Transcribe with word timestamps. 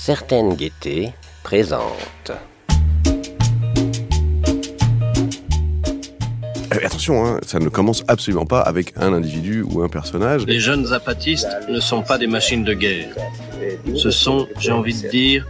certaine 0.00 0.54
gaieté 0.54 1.12
présente. 1.42 2.32
Eh, 6.72 6.86
attention, 6.86 7.26
hein, 7.26 7.38
ça 7.46 7.58
ne 7.58 7.68
commence 7.68 8.02
absolument 8.08 8.46
pas 8.46 8.60
avec 8.60 8.94
un 8.96 9.12
individu 9.12 9.62
ou 9.62 9.82
un 9.82 9.90
personnage. 9.90 10.46
Les 10.46 10.58
jeunes 10.58 10.86
zapatistes 10.86 11.54
ne 11.68 11.80
sont 11.80 12.00
pas 12.00 12.16
des 12.16 12.26
machines 12.26 12.64
de 12.64 12.72
guerre. 12.72 13.14
Ce 13.94 14.10
sont, 14.10 14.48
j'ai 14.58 14.72
envie 14.72 14.98
de 15.02 15.08
dire, 15.08 15.46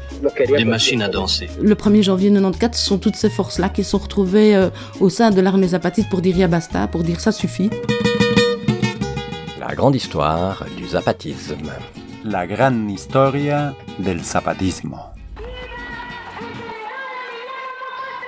des 0.49 0.65
machines 0.65 1.03
à 1.03 1.09
danser. 1.09 1.49
Le 1.63 1.77
1er 1.77 2.03
janvier 2.03 2.31
94, 2.33 2.77
ce 2.77 2.85
sont 2.85 2.99
toutes 2.99 3.17
ces 3.17 3.31
forces-là 3.31 3.69
qui 3.69 3.85
sont 3.85 3.99
retrouvées 3.99 4.57
euh, 4.57 4.69
au 4.99 5.11
sein 5.11 5.31
de 5.31 5.41
l'armée 5.41 5.69
zapatiste 5.69 6.11
pour 6.11 6.23
dire 6.23 6.37
ya 6.37 6.49
basta, 6.49 6.89
pour 6.89 7.05
dire 7.05 7.21
ça 7.21 7.31
suffit. 7.31 7.71
La 9.61 9.77
grande 9.77 9.95
histoire 9.95 10.67
du 10.77 10.89
zapatisme. 10.89 11.71
La 12.25 12.45
gran 12.45 12.91
historia 12.91 13.75
del 13.97 14.23
zapatismo. 14.23 15.15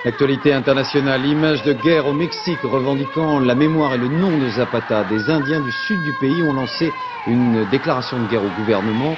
L'actualité 0.03 0.51
internationale, 0.51 1.23
image 1.27 1.61
de 1.63 1.73
guerre 1.73 2.07
au 2.07 2.13
Mexique 2.13 2.61
revendiquant 2.63 3.39
la 3.39 3.53
mémoire 3.53 3.93
et 3.93 3.99
le 3.99 4.07
nom 4.07 4.35
de 4.35 4.49
Zapata. 4.49 5.03
Des 5.03 5.29
Indiens 5.29 5.61
du 5.61 5.71
sud 5.85 6.01
du 6.03 6.13
pays 6.19 6.41
ont 6.41 6.53
lancé 6.53 6.91
une 7.27 7.69
déclaration 7.69 8.19
de 8.19 8.27
guerre 8.29 8.43
au 8.43 8.49
gouvernement. 8.59 9.15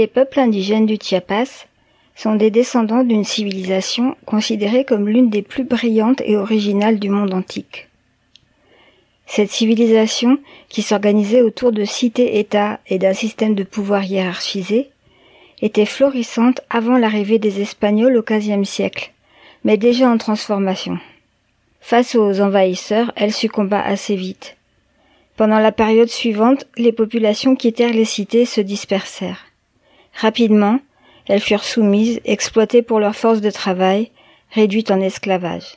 Les 0.00 0.06
peuples 0.06 0.40
indigènes 0.40 0.86
du 0.86 0.96
Chiapas 0.98 1.66
sont 2.14 2.34
des 2.34 2.50
descendants 2.50 3.04
d'une 3.04 3.22
civilisation 3.22 4.16
considérée 4.24 4.86
comme 4.86 5.06
l'une 5.06 5.28
des 5.28 5.42
plus 5.42 5.64
brillantes 5.64 6.22
et 6.24 6.38
originales 6.38 6.98
du 6.98 7.10
monde 7.10 7.34
antique. 7.34 7.90
Cette 9.26 9.50
civilisation, 9.50 10.38
qui 10.70 10.80
s'organisait 10.80 11.42
autour 11.42 11.70
de 11.70 11.84
cités-États 11.84 12.80
et 12.86 12.98
d'un 12.98 13.12
système 13.12 13.54
de 13.54 13.62
pouvoir 13.62 14.02
hiérarchisé, 14.02 14.88
était 15.60 15.84
florissante 15.84 16.62
avant 16.70 16.96
l'arrivée 16.96 17.38
des 17.38 17.60
Espagnols 17.60 18.16
au 18.16 18.22
XVe 18.22 18.64
siècle, 18.64 19.12
mais 19.64 19.76
déjà 19.76 20.08
en 20.08 20.16
transformation. 20.16 20.98
Face 21.82 22.14
aux 22.14 22.40
envahisseurs, 22.40 23.12
elle 23.16 23.34
succomba 23.34 23.82
assez 23.82 24.16
vite. 24.16 24.56
Pendant 25.36 25.58
la 25.58 25.72
période 25.72 26.08
suivante, 26.08 26.66
les 26.78 26.92
populations 26.92 27.54
quittèrent 27.54 27.92
les 27.92 28.06
cités 28.06 28.40
et 28.40 28.46
se 28.46 28.62
dispersèrent. 28.62 29.49
Rapidement, 30.14 30.80
elles 31.26 31.40
furent 31.40 31.64
soumises, 31.64 32.20
exploitées 32.24 32.82
pour 32.82 33.00
leur 33.00 33.14
force 33.14 33.40
de 33.40 33.50
travail, 33.50 34.10
réduites 34.50 34.90
en 34.90 35.00
esclavage. 35.00 35.76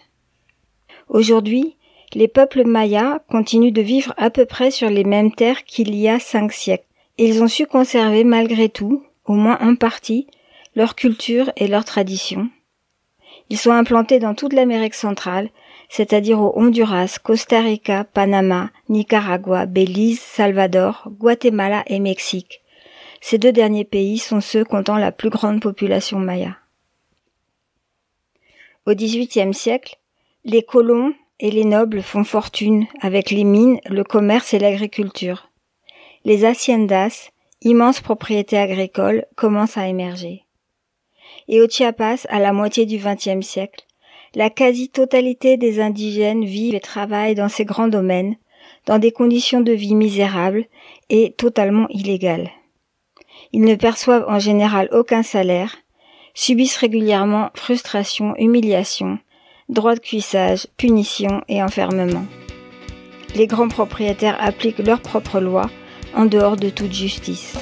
Aujourd'hui, 1.09 1.75
les 2.13 2.27
peuples 2.27 2.63
mayas 2.63 3.19
continuent 3.29 3.71
de 3.71 3.81
vivre 3.81 4.13
à 4.17 4.29
peu 4.29 4.45
près 4.45 4.71
sur 4.71 4.89
les 4.89 5.03
mêmes 5.03 5.31
terres 5.31 5.63
qu'il 5.63 5.95
y 5.95 6.07
a 6.07 6.19
cinq 6.19 6.53
siècles. 6.53 6.85
Ils 7.17 7.44
ont 7.44 7.47
su 7.47 7.67
conserver 7.67 8.23
malgré 8.23 8.69
tout, 8.69 9.03
au 9.25 9.33
moins 9.33 9.59
en 9.61 9.75
partie, 9.75 10.27
leur 10.75 10.95
culture 10.95 11.51
et 11.55 11.67
leurs 11.67 11.85
traditions. 11.85 12.50
Ils 13.50 13.57
sont 13.57 13.71
implantés 13.71 14.19
dans 14.19 14.33
toute 14.33 14.53
l'Amérique 14.53 14.95
centrale, 14.95 15.50
c'est-à-dire 15.89 16.39
au 16.39 16.53
Honduras, 16.55 17.19
Costa 17.21 17.61
Rica, 17.61 18.03
Panama, 18.03 18.71
Nicaragua, 18.89 19.67
Belize, 19.67 20.19
Salvador, 20.19 21.09
Guatemala 21.19 21.83
et 21.85 22.00
Mexique. 22.00 22.62
Ces 23.25 23.38
deux 23.38 23.53
derniers 23.53 23.85
pays 23.85 24.17
sont 24.17 24.41
ceux 24.41 24.66
comptant 24.66 24.97
la 24.97 25.13
plus 25.13 25.29
grande 25.29 25.61
population 25.61 26.19
maya. 26.19 26.57
Au 28.85 28.94
XVIIIe 28.94 29.53
siècle, 29.53 29.97
les 30.44 30.61
colons 30.61 31.13
et 31.39 31.50
les 31.50 31.63
nobles 31.63 32.01
font 32.01 32.25
fortune 32.25 32.85
avec 33.00 33.31
les 33.31 33.45
mines, 33.45 33.79
le 33.85 34.03
commerce 34.03 34.53
et 34.53 34.59
l'agriculture. 34.59 35.50
Les 36.25 36.44
haciendas, 36.44 37.29
immenses 37.62 38.01
propriétés 38.01 38.57
agricoles, 38.57 39.25
commencent 39.38 39.78
à 39.78 39.88
émerger. 39.88 40.44
Et 41.47 41.62
au 41.62 41.69
Chiapas, 41.69 42.25
à 42.28 42.39
la 42.39 42.51
moitié 42.51 42.85
du 42.85 42.97
XXe 42.97 43.39
siècle, 43.39 43.85
la 44.35 44.50
quasi-totalité 44.50 45.56
des 45.56 45.79
indigènes 45.79 46.44
vivent 46.44 46.75
et 46.75 46.81
travaillent 46.81 47.35
dans 47.35 47.47
ces 47.47 47.63
grands 47.63 47.88
domaines, 47.88 48.35
dans 48.85 49.00
des 49.00 49.13
conditions 49.13 49.62
de 49.62 49.72
vie 49.72 49.95
misérables 49.95 50.66
et 51.09 51.31
totalement 51.38 51.88
illégales. 51.88 52.51
Ils 53.53 53.62
ne 53.62 53.75
perçoivent 53.75 54.25
en 54.28 54.40
général 54.40 54.90
aucun 54.91 55.22
salaire, 55.22 55.78
subissent 56.34 56.78
régulièrement 56.78 57.52
frustration, 57.53 58.34
humiliation, 58.38 59.19
droits 59.69 59.94
de 59.94 60.00
cuissage, 60.00 60.66
punition 60.75 61.44
et 61.47 61.62
enfermement. 61.62 62.25
Les 63.36 63.46
grands 63.46 63.68
propriétaires 63.68 64.38
appliquent 64.40 64.80
leurs 64.80 65.02
propres 65.02 65.40
lois 65.40 65.69
en 66.16 66.25
dehors 66.25 66.58
de 66.58 66.69
toute 66.69 66.94
justice. 66.94 67.56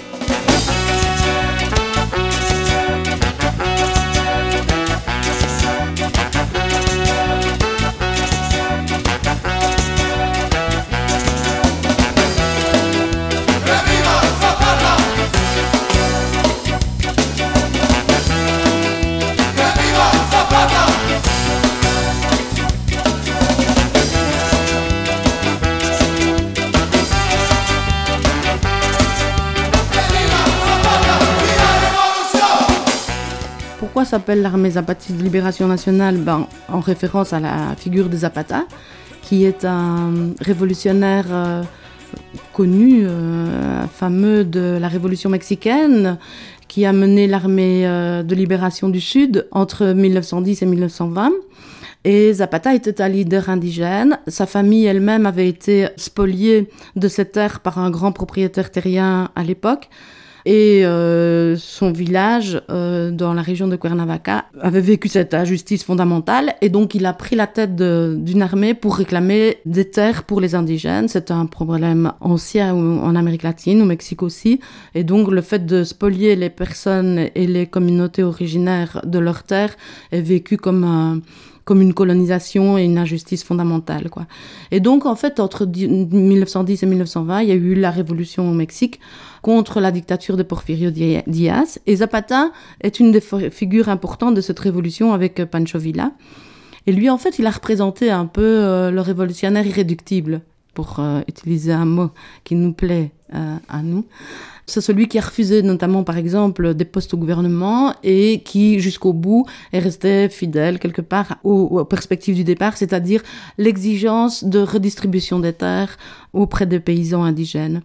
S'appelle 34.05 34.41
l'armée 34.41 34.71
zapatiste 34.71 35.17
de 35.17 35.23
libération 35.23 35.67
nationale 35.67 36.17
ben, 36.17 36.47
En 36.69 36.79
référence 36.79 37.33
à 37.33 37.39
la 37.39 37.75
figure 37.77 38.09
de 38.09 38.17
Zapata, 38.17 38.65
qui 39.21 39.45
est 39.45 39.63
un 39.63 40.31
révolutionnaire 40.41 41.25
euh, 41.29 41.63
connu, 42.51 43.03
euh, 43.03 43.85
fameux 43.87 44.43
de 44.43 44.77
la 44.81 44.87
révolution 44.87 45.29
mexicaine, 45.29 46.17
qui 46.67 46.85
a 46.85 46.93
mené 46.93 47.27
l'armée 47.27 47.85
euh, 47.85 48.23
de 48.23 48.33
libération 48.33 48.89
du 48.89 48.99
Sud 48.99 49.47
entre 49.51 49.85
1910 49.85 50.63
et 50.63 50.65
1920. 50.65 51.31
Et 52.03 52.33
Zapata 52.33 52.73
était 52.73 53.01
un 53.01 53.07
leader 53.07 53.49
indigène. 53.49 54.17
Sa 54.27 54.47
famille 54.47 54.85
elle-même 54.85 55.27
avait 55.27 55.47
été 55.47 55.89
spoliée 55.95 56.69
de 56.95 57.07
ses 57.07 57.25
terres 57.25 57.59
par 57.59 57.77
un 57.77 57.91
grand 57.91 58.11
propriétaire 58.11 58.71
terrien 58.71 59.29
à 59.35 59.43
l'époque. 59.43 59.89
Et 60.45 60.85
euh, 60.85 61.55
son 61.57 61.91
village, 61.91 62.61
euh, 62.69 63.11
dans 63.11 63.33
la 63.33 63.41
région 63.41 63.67
de 63.67 63.75
Cuernavaca, 63.75 64.45
avait 64.59 64.81
vécu 64.81 65.07
cette 65.07 65.33
injustice 65.33 65.83
fondamentale. 65.83 66.55
Et 66.61 66.69
donc, 66.69 66.95
il 66.95 67.05
a 67.05 67.13
pris 67.13 67.35
la 67.35 67.47
tête 67.47 67.75
d'une 67.75 68.41
armée 68.41 68.73
pour 68.73 68.95
réclamer 68.95 69.57
des 69.65 69.89
terres 69.89 70.23
pour 70.23 70.41
les 70.41 70.55
indigènes. 70.55 71.07
C'est 71.07 71.31
un 71.31 71.45
problème 71.45 72.13
ancien 72.21 72.73
en 72.73 73.15
Amérique 73.15 73.43
latine, 73.43 73.81
au 73.81 73.85
Mexique 73.85 74.23
aussi. 74.23 74.59
Et 74.95 75.03
donc, 75.03 75.29
le 75.29 75.41
fait 75.41 75.65
de 75.65 75.83
spolier 75.83 76.35
les 76.35 76.49
personnes 76.49 77.27
et 77.35 77.47
les 77.47 77.67
communautés 77.67 78.23
originaires 78.23 79.01
de 79.05 79.19
leurs 79.19 79.43
terres 79.43 79.75
est 80.11 80.21
vécu 80.21 80.57
comme 80.57 80.83
un 80.83 81.21
comme 81.65 81.81
une 81.81 81.93
colonisation 81.93 82.77
et 82.77 82.83
une 82.83 82.97
injustice 82.97 83.43
fondamentale. 83.43 84.09
Quoi. 84.09 84.25
Et 84.71 84.79
donc, 84.79 85.05
en 85.05 85.15
fait, 85.15 85.39
entre 85.39 85.65
1910 85.65 86.83
et 86.83 86.85
1920, 86.85 87.41
il 87.41 87.49
y 87.49 87.51
a 87.51 87.55
eu 87.55 87.75
la 87.75 87.91
révolution 87.91 88.49
au 88.49 88.53
Mexique 88.53 88.99
contre 89.41 89.79
la 89.79 89.91
dictature 89.91 90.37
de 90.37 90.43
Porfirio 90.43 90.91
Diaz. 90.91 91.79
Et 91.87 91.95
Zapata 91.97 92.51
est 92.81 92.99
une 92.99 93.11
des 93.11 93.21
figures 93.21 93.89
importantes 93.89 94.35
de 94.35 94.41
cette 94.41 94.59
révolution 94.59 95.13
avec 95.13 95.43
Pancho 95.45 95.79
Villa. 95.79 96.11
Et 96.87 96.91
lui, 96.91 97.09
en 97.09 97.17
fait, 97.17 97.37
il 97.39 97.45
a 97.45 97.51
représenté 97.51 98.09
un 98.09 98.25
peu 98.25 98.41
euh, 98.41 98.91
le 98.91 99.01
révolutionnaire 99.01 99.65
irréductible. 99.65 100.41
Pour 100.73 100.99
euh, 100.99 101.21
utiliser 101.27 101.73
un 101.73 101.85
mot 101.85 102.11
qui 102.43 102.55
nous 102.55 102.73
plaît 102.73 103.11
euh, 103.33 103.57
à 103.67 103.81
nous. 103.81 104.05
C'est 104.65 104.81
celui 104.81 105.07
qui 105.07 105.17
a 105.17 105.21
refusé 105.21 105.63
notamment, 105.63 106.03
par 106.03 106.17
exemple, 106.17 106.73
des 106.73 106.85
postes 106.85 107.13
au 107.13 107.17
gouvernement 107.17 107.93
et 108.03 108.41
qui, 108.45 108.79
jusqu'au 108.79 109.11
bout, 109.11 109.45
est 109.73 109.79
resté 109.79 110.29
fidèle 110.29 110.79
quelque 110.79 111.01
part 111.01 111.37
aux, 111.43 111.83
perspectives 111.83 112.35
du 112.35 112.43
départ, 112.43 112.77
c'est-à-dire 112.77 113.21
l'exigence 113.57 114.43
de 114.43 114.59
redistribution 114.59 115.39
des 115.39 115.53
terres 115.53 115.97
auprès 116.31 116.65
des 116.65 116.79
paysans 116.79 117.23
indigènes. 117.23 117.81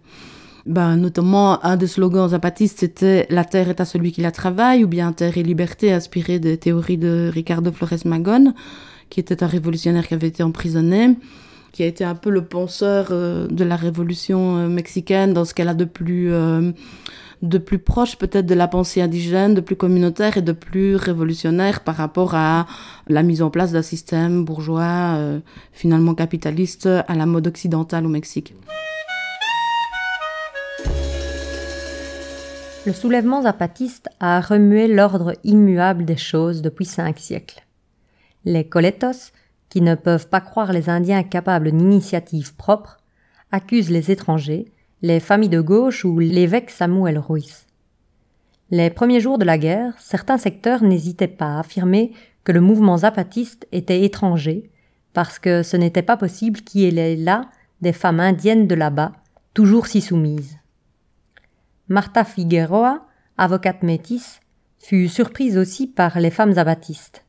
Ben, 0.65 0.97
notamment, 0.97 1.63
un 1.65 1.77
des 1.77 1.87
slogans 1.87 2.29
zapatistes, 2.29 2.79
c'était 2.79 3.25
La 3.29 3.45
terre 3.45 3.69
est 3.69 3.81
à 3.81 3.85
celui 3.85 4.11
qui 4.11 4.21
la 4.21 4.31
travaille, 4.31 4.83
ou 4.83 4.87
bien 4.87 5.13
Terre 5.13 5.37
et 5.37 5.43
liberté, 5.43 5.93
inspiré 5.93 6.39
des 6.39 6.57
théories 6.57 6.97
de 6.97 7.29
Ricardo 7.33 7.71
Flores 7.71 8.05
Magón, 8.05 8.53
qui 9.09 9.21
était 9.21 9.43
un 9.43 9.47
révolutionnaire 9.47 10.07
qui 10.07 10.13
avait 10.13 10.27
été 10.27 10.43
emprisonné 10.43 11.15
qui 11.77 11.83
a 11.83 11.85
été 11.85 12.03
un 12.03 12.15
peu 12.15 12.31
le 12.31 12.43
penseur 12.43 13.09
euh, 13.11 13.45
de 13.51 13.63
la 13.63 13.75
révolution 13.75 14.57
euh, 14.57 14.67
mexicaine 14.67 15.31
dans 15.31 15.45
ce 15.45 15.53
qu'elle 15.53 15.67
a 15.67 15.75
de 15.75 15.85
plus, 15.85 16.33
euh, 16.33 16.71
de 17.43 17.59
plus 17.59 17.77
proche 17.77 18.17
peut-être 18.17 18.47
de 18.47 18.55
la 18.55 18.67
pensée 18.67 18.99
indigène, 18.99 19.53
de 19.53 19.61
plus 19.61 19.75
communautaire 19.75 20.37
et 20.37 20.41
de 20.41 20.53
plus 20.53 20.95
révolutionnaire 20.95 21.81
par 21.81 21.95
rapport 21.95 22.33
à 22.33 22.65
la 23.07 23.21
mise 23.21 23.43
en 23.43 23.51
place 23.51 23.73
d'un 23.73 23.83
système 23.83 24.43
bourgeois 24.43 25.19
finalement 25.71 26.15
capitaliste 26.15 26.87
à 26.87 27.13
la 27.13 27.27
mode 27.27 27.45
occidentale 27.45 28.07
au 28.07 28.09
Mexique. 28.09 28.55
Le 32.87 32.93
soulèvement 32.93 33.43
zapatiste 33.43 34.09
a 34.19 34.41
remué 34.41 34.87
l'ordre 34.87 35.33
immuable 35.43 36.05
des 36.05 36.17
choses 36.17 36.63
depuis 36.63 36.85
cinq 36.85 37.19
siècles. 37.19 37.63
Les 38.45 38.67
coletos, 38.67 39.31
qui 39.69 39.81
ne 39.81 39.95
peuvent 39.95 40.29
pas 40.29 40.41
croire 40.41 40.71
les 40.71 40.89
Indiens 40.89 41.23
capables 41.23 41.71
d'initiatives 41.71 42.55
propres, 42.55 42.97
accusent 43.51 43.89
les 43.89 44.11
étrangers, 44.11 44.71
les 45.01 45.19
familles 45.19 45.49
de 45.49 45.61
gauche 45.61 46.05
ou 46.05 46.19
l'évêque 46.19 46.69
Samuel 46.69 47.19
Ruiz. 47.19 47.65
Les 48.69 48.89
premiers 48.89 49.19
jours 49.19 49.37
de 49.37 49.45
la 49.45 49.57
guerre, 49.57 49.93
certains 49.97 50.37
secteurs 50.37 50.83
n'hésitaient 50.83 51.27
pas 51.27 51.55
à 51.55 51.59
affirmer 51.59 52.13
que 52.43 52.51
le 52.51 52.61
mouvement 52.61 52.97
zapatiste 52.97 53.67
était 53.71 54.03
étranger, 54.03 54.69
parce 55.13 55.39
que 55.39 55.63
ce 55.63 55.77
n'était 55.77 56.01
pas 56.01 56.17
possible 56.17 56.61
qu'il 56.61 56.99
ait 56.99 57.15
là 57.15 57.49
des 57.81 57.93
femmes 57.93 58.19
indiennes 58.19 58.67
de 58.67 58.75
là-bas, 58.75 59.13
toujours 59.53 59.87
si 59.87 60.01
soumises. 60.01 60.57
Marta 61.87 62.23
Figueroa, 62.23 63.07
avocate 63.37 63.83
métisse, 63.83 64.41
fut 64.79 65.07
surprise 65.07 65.57
aussi 65.57 65.87
par 65.87 66.19
les 66.19 66.31
femmes 66.31 66.53
zapatistes. 66.53 67.23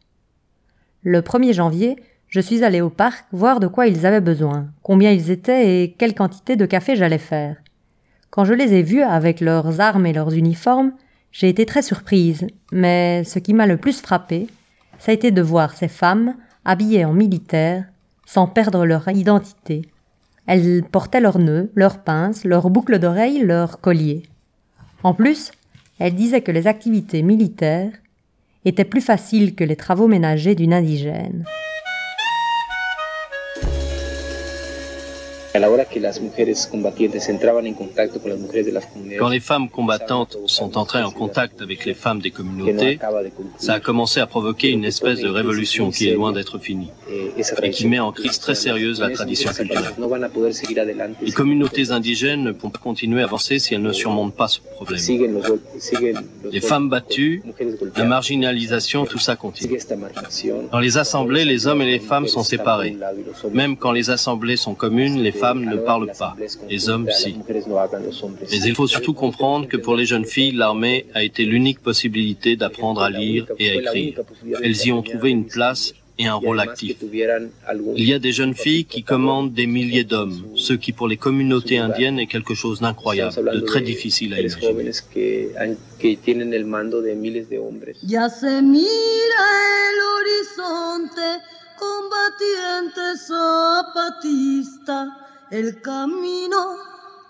Le 1.03 1.21
1er 1.21 1.53
janvier, 1.53 1.97
je 2.29 2.41
suis 2.41 2.63
allé 2.63 2.81
au 2.81 2.91
parc 2.91 3.25
voir 3.33 3.59
de 3.61 3.67
quoi 3.67 3.87
ils 3.87 4.05
avaient 4.05 4.21
besoin, 4.21 4.69
combien 4.83 5.11
ils 5.11 5.31
étaient 5.31 5.83
et 5.83 5.93
quelle 5.93 6.15
quantité 6.15 6.57
de 6.57 6.67
café 6.67 6.95
j'allais 6.95 7.19
faire. 7.19 7.57
Quand 8.31 8.45
je 8.45 8.53
les 8.53 8.75
ai 8.75 8.83
vus 8.83 9.03
avec 9.03 9.41
leurs 9.41 9.81
armes 9.81 10.07
et 10.07 10.13
leurs 10.13 10.35
uniformes, 10.35 10.93
j'ai 11.33 11.49
été 11.49 11.65
très 11.65 11.83
surprise, 11.83 12.47
mais 12.73 13.25
ce 13.25 13.39
qui 13.39 13.55
m'a 13.55 13.67
le 13.67 13.79
plus 13.79 14.01
frappé, 14.01 14.47
ça 14.99 15.13
a 15.13 15.15
été 15.15 15.31
de 15.31 15.43
voir 15.43 15.75
ces 15.75 15.89
femmes 15.89 16.35
habillées 16.65 17.05
en 17.05 17.15
militaire, 17.15 17.85
sans 18.27 18.47
perdre 18.47 18.85
leur 18.85 19.09
identité. 19.09 19.83
Elles 20.47 20.83
portaient 20.83 21.21
leurs 21.21 21.39
nœuds, 21.39 21.71
leurs 21.75 22.03
pinces, 22.03 22.45
leurs 22.45 22.69
boucles 22.69 22.99
d'oreilles, 22.99 23.41
leurs 23.41 23.81
colliers. 23.81 24.25
En 25.03 25.15
plus, 25.15 25.53
elles 25.99 26.15
disaient 26.15 26.43
que 26.43 26.53
les 26.53 26.67
activités 26.67 27.23
militaires 27.23 27.93
étaient 28.65 28.85
plus 28.85 29.01
faciles 29.01 29.55
que 29.55 29.65
les 29.65 29.77
travaux 29.77 30.09
ménagers 30.09 30.55
d'une 30.55 30.75
indigène. 30.75 31.45
Quand 39.19 39.29
les 39.29 39.41
femmes 39.41 39.69
combattantes 39.69 40.39
sont 40.47 40.79
entrées 40.79 41.03
en 41.03 41.11
contact 41.11 41.63
avec 41.63 41.85
les 41.85 41.95
femmes 41.95 42.21
des 42.21 42.31
communautés, 42.31 42.99
ça 43.59 43.75
a 43.75 43.81
commencé 43.81 44.21
à 44.21 44.27
provoquer 44.27 44.71
une 44.71 44.85
espèce 44.85 45.21
de 45.21 45.29
révolution 45.29 45.91
qui 45.91 46.09
est 46.09 46.15
loin 46.15 46.33
d'être 46.33 46.59
finie 46.59 46.91
et 47.63 47.71
qui 47.71 47.87
met 47.87 47.99
en 47.99 48.13
crise 48.13 48.39
très 48.39 48.55
sérieuse 48.55 49.01
la 49.01 49.11
tradition 49.11 49.51
culturelle. 49.53 49.85
Les 51.23 51.33
communautés 51.33 51.91
indigènes 51.91 52.45
ne 52.45 52.53
pourront 52.53 52.71
pas 52.71 52.79
continuer 52.79 53.23
à 53.23 53.25
avancer 53.25 53.59
si 53.59 53.75
elles 53.75 53.83
ne 53.83 53.93
surmontent 53.93 54.37
pas 54.37 54.49
ce 54.49 54.61
problème. 54.61 55.01
Les 56.51 56.61
femmes 56.61 56.89
battues, 56.89 57.43
la 57.97 58.05
marginalisation, 58.05 59.07
tout 59.07 59.19
ça 59.19 59.37
continue. 59.37 59.79
Dans 60.73 60.79
les 60.81 60.99
assemblées, 60.99 61.45
les 61.45 61.67
hommes 61.67 61.83
et 61.83 61.87
les 61.87 61.99
femmes 61.99 62.27
sont 62.27 62.43
séparés. 62.43 62.97
Même 63.53 63.77
quand 63.77 63.93
les 63.93 64.11
assemblées 64.11 64.57
sont 64.57 64.75
communes, 64.75 65.23
les 65.23 65.33
femmes 65.33 65.48
ne 65.55 65.77
parlent 65.77 66.13
pas. 66.19 66.37
Les 66.69 66.89
hommes, 66.89 67.09
si. 67.11 67.37
Mais 68.51 68.61
il 68.65 68.75
faut 68.75 68.87
surtout 68.87 69.15
comprendre 69.15 69.67
que 69.69 69.77
pour 69.77 69.97
les 69.97 70.07
jeunes 70.07 70.25
filles, 70.25 70.53
l'armée 70.53 71.07
a 71.15 71.23
été 71.23 71.45
l'unique 71.45 71.81
possibilité 71.81 72.57
d'apprendre 72.57 73.03
à 73.03 73.11
lire 73.11 73.47
et 73.59 73.71
à 73.71 73.75
écrire. 73.75 74.21
Elles 74.63 74.87
y 74.87 74.93
ont 74.93 75.03
trouvé 75.03 75.31
une 75.31 75.47
place 75.47 75.95
et 76.19 76.27
un 76.27 76.35
rôle 76.35 76.61
actif. 76.61 76.97
Il 77.03 78.05
y 78.05 78.13
a 78.13 78.19
des 78.19 78.33
jeunes 78.33 78.55
filles 78.55 78.85
qui 78.85 79.03
commandent 79.05 79.53
des 79.53 79.67
milliers 79.67 80.05
d'hommes, 80.05 80.43
ce 80.57 80.73
qui 80.73 80.93
pour 80.93 81.09
les 81.09 81.17
communautés 81.17 81.79
indiennes 81.79 82.19
est 82.19 82.27
quelque 82.27 82.55
chose 82.55 82.81
d'incroyable, 82.81 83.37
de 83.53 83.61
très 83.61 83.81
difficile 83.81 84.35
à 84.35 84.41
imaginer. 84.41 84.93
Ya 88.03 88.29
se 88.31 88.63
mira 88.63 89.49
el 89.89 89.99
horizonte, 90.15 91.29
combatiente 91.79 93.05
zapatista, 93.29 94.99
el 95.51 95.81
camino 95.81 96.77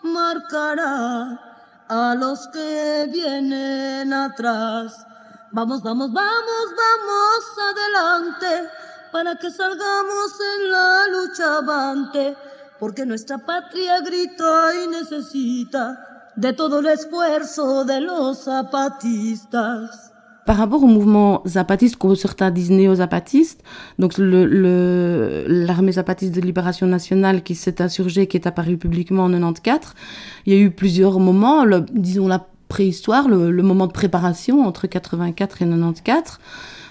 marcará 0.03 1.41
a 1.89 2.15
los 2.15 2.49
que 2.49 3.09
vienen 3.13 4.13
atrás. 4.13 5.07
Vamos, 5.51 5.83
vamos, 5.83 6.13
vamos, 6.13 6.75
vamos 6.77 7.45
adelante 7.71 8.71
para 9.13 9.37
que 9.37 9.51
salgamos 9.51 10.33
en 10.59 10.71
la 10.71 11.09
lucha 11.09 11.57
avante, 11.59 12.37
porque 12.79 13.07
nuestra 13.07 13.39
patria 13.39 14.01
grita 14.01 14.75
y 14.75 14.89
necesita 14.89 16.33
de 16.37 16.53
todo 16.53 16.81
el 16.81 16.87
esfuerzo 16.87 17.85
de 17.85 18.01
los 18.01 18.45
zapatistas. 18.45 20.13
Par 20.49 20.57
rapport 20.57 20.83
au 20.83 20.87
mouvement 20.87 21.43
zapatiste, 21.47 21.97
que 21.99 22.15
certains 22.15 22.51
disent 22.51 22.71
néo-zapatiste, 22.71 23.63
donc 23.99 24.15
l'armée 24.17 25.93
zapatiste 25.93 26.35
de 26.35 26.41
libération 26.41 26.87
nationale 26.87 27.43
qui 27.43 27.55
s'est 27.55 27.83
insurgée, 27.83 28.27
qui 28.27 28.39
est 28.39 28.47
apparue 28.47 28.79
publiquement 28.79 29.25
en 29.25 29.31
94, 29.31 29.93
il 30.47 30.55
y 30.55 30.57
a 30.57 30.59
eu 30.59 30.71
plusieurs 30.71 31.21
moments, 31.21 31.67
disons 31.93 32.29
la 32.29 32.47
préhistoire, 32.69 33.29
le, 33.29 33.63
moment 33.63 33.87
de 33.87 33.93
préparation 33.93 34.67
entre 34.67 34.87
84 34.87 35.61
et 35.61 35.67
94, 35.67 36.39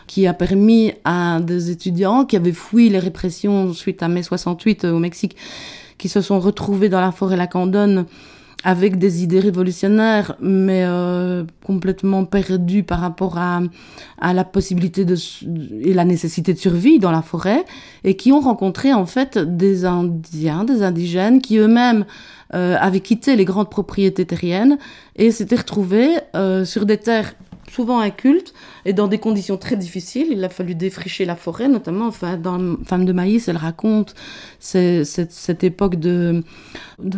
qui 0.06 0.28
a 0.28 0.36
permis 0.36 0.94
à 1.04 1.40
des 1.40 1.72
étudiants 1.72 2.26
qui 2.26 2.36
avaient 2.36 2.52
fui 2.52 2.90
les 2.90 3.00
répressions 3.00 3.74
suite 3.74 4.04
à 4.04 4.08
mai 4.08 4.22
68 4.22 4.86
au 4.86 5.00
Mexique, 5.00 5.36
qui 5.98 6.10
se 6.10 6.22
sont 6.22 6.40
retrouvés 6.40 6.90
dans 6.90 7.02
la 7.02 7.12
forêt 7.12 7.38
Lacandone 7.38 8.06
avec 8.64 8.98
des 8.98 9.24
idées 9.24 9.40
révolutionnaires, 9.40 10.36
mais 10.42 10.84
euh, 10.84 11.44
complètement 11.64 12.26
perdues 12.26 12.84
par 12.84 13.00
rapport 13.00 13.38
à, 13.38 13.62
à 14.20 14.34
la 14.34 14.44
possibilité 14.44 15.06
de, 15.06 15.16
et 15.82 15.94
la 15.94 16.06
nécessité 16.06 16.54
de 16.54 16.60
survie 16.60 17.00
dans 17.00 17.12
la 17.12 17.22
forêt, 17.22 17.64
et 18.04 18.16
qui 18.16 18.32
ont 18.32 18.40
rencontré 18.40 18.94
en 18.94 19.06
fait 19.06 19.38
des 19.38 19.86
Indiens, 19.86 20.64
des 20.64 20.82
indigènes, 20.82 21.42
qui 21.42 21.58
eux-mêmes 21.58 22.06
euh, 22.54 22.76
avaient 22.80 23.02
quitté 23.02 23.36
les 23.36 23.46
grandes 23.46 23.70
propriétés 23.70 24.26
terriennes 24.26 24.78
et 25.16 25.32
s'étaient 25.32 25.58
retrouvés 25.58 26.12
euh, 26.36 26.66
sur 26.66 26.86
des 26.86 26.98
terres 26.98 27.34
souvent 27.70 28.00
incultes 28.00 28.54
et 28.86 28.94
dans 28.94 29.08
des 29.08 29.18
conditions 29.18 29.58
très 29.58 29.76
difficiles. 29.76 30.28
Il 30.32 30.44
a 30.44 30.50
fallu 30.50 30.76
défricher 30.76 31.26
la 31.26 31.36
forêt, 31.36 31.68
notamment 31.68 32.08
enfin, 32.08 32.38
dans 32.38 32.78
Femme 32.86 33.06
de 33.06 33.14
maïs, 33.14 33.48
elle 33.48 33.58
raconte 33.58 34.16
cette, 34.60 35.64
époque 35.64 35.96
de, 35.96 36.44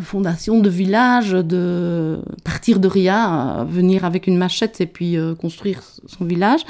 fondation 0.02 0.60
de 0.60 0.70
village, 0.70 1.32
de 1.32 2.20
partir 2.44 2.80
de 2.80 2.88
rien, 2.88 3.66
venir 3.70 4.06
avec 4.06 4.28
une 4.28 4.38
machette 4.38 4.82
et 4.82 4.86
puis 4.86 5.18
euh, 5.18 5.36
construire 5.36 5.82
son 6.06 6.26
village. 6.26 6.62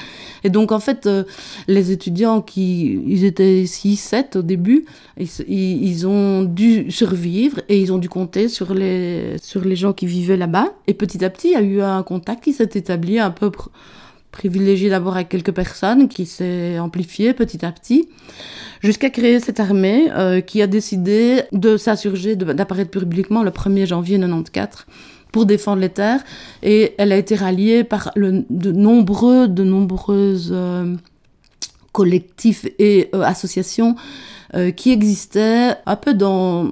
Et 0.43 0.49
donc 0.49 0.71
en 0.71 0.79
fait, 0.79 1.05
euh, 1.05 1.23
les 1.67 1.91
étudiants 1.91 2.41
qui 2.41 2.99
ils 3.07 3.23
étaient 3.23 3.65
6, 3.65 3.95
7 3.95 4.35
au 4.37 4.41
début, 4.41 4.85
ils, 5.17 5.29
ils, 5.47 6.07
ont 6.07 6.43
dû 6.43 6.91
survivre 6.91 7.61
et 7.69 7.79
ils 7.79 7.91
ont 7.91 7.97
dû 7.97 8.09
compter 8.09 8.47
sur 8.47 8.73
les, 8.73 9.35
sur 9.41 9.63
les 9.63 9.75
gens 9.75 9.93
qui 9.93 10.05
vivaient 10.05 10.37
là-bas. 10.37 10.73
Et 10.87 10.93
petit 10.93 11.23
à 11.23 11.29
petit, 11.29 11.49
il 11.49 11.53
y 11.53 11.55
a 11.55 11.61
eu 11.61 11.81
un 11.81 12.03
contact 12.03 12.43
qui 12.43 12.53
s'est 12.53 12.69
établi 12.73 13.19
un 13.19 13.31
peu 13.31 13.51
privilégié 14.31 14.89
d'abord 14.89 15.15
avec 15.15 15.29
quelques 15.29 15.51
personnes, 15.51 16.07
qui 16.07 16.25
s'est 16.25 16.79
amplifié 16.79 17.33
petit 17.33 17.65
à 17.65 17.71
petit, 17.71 18.07
jusqu'à 18.81 19.09
créer 19.09 19.39
cette 19.39 19.59
armée 19.59 20.09
euh, 20.11 20.41
qui 20.41 20.61
a 20.61 20.67
décidé 20.67 21.43
de 21.51 21.77
s'insurger, 21.77 22.35
d'apparaître 22.35 22.91
publiquement 22.91 23.43
le 23.43 23.51
1er 23.51 23.87
janvier 23.87 24.19
94 24.19 24.85
pour 25.31 25.45
défendre 25.45 25.81
les 25.81 25.89
terres. 25.89 26.23
Et 26.63 26.95
elle 26.97 27.11
a 27.11 27.17
été 27.17 27.35
ralliée 27.35 27.83
par 27.83 28.11
de 28.15 28.71
nombreux, 28.71 29.47
de 29.47 29.63
nombreuses 29.63 30.51
euh, 30.53 30.95
collectifs 31.91 32.65
et 32.77 33.09
euh, 33.13 33.21
associations 33.21 33.95
qui 34.75 34.91
existait 34.91 35.75
un 35.85 35.95
peu 35.95 36.15
dans 36.15 36.67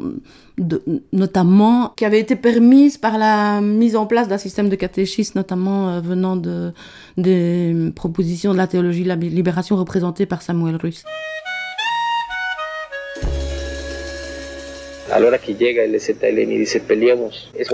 notamment 1.14 1.94
qui 1.96 2.06
avait 2.06 2.20
été 2.20 2.36
permise 2.36 2.98
par 2.98 3.18
la 3.18 3.62
mise 3.62 3.96
en 3.96 4.08
place 4.08 4.28
d'un 4.28 4.40
système 4.40 4.70
de 4.70 4.76
catéchisme, 4.76 5.38
notamment 5.38 5.90
euh, 5.90 6.02
venant 6.02 6.36
de, 6.36 6.72
des 7.18 7.92
propositions 7.96 8.54
de 8.54 8.58
la 8.58 8.68
théologie 8.68 9.04
de 9.04 9.10
la 9.10 9.16
libération 9.16 9.76
représentée 9.76 10.26
par 10.26 10.42
Samuel 10.42 10.78
Ruiz. 10.78 11.04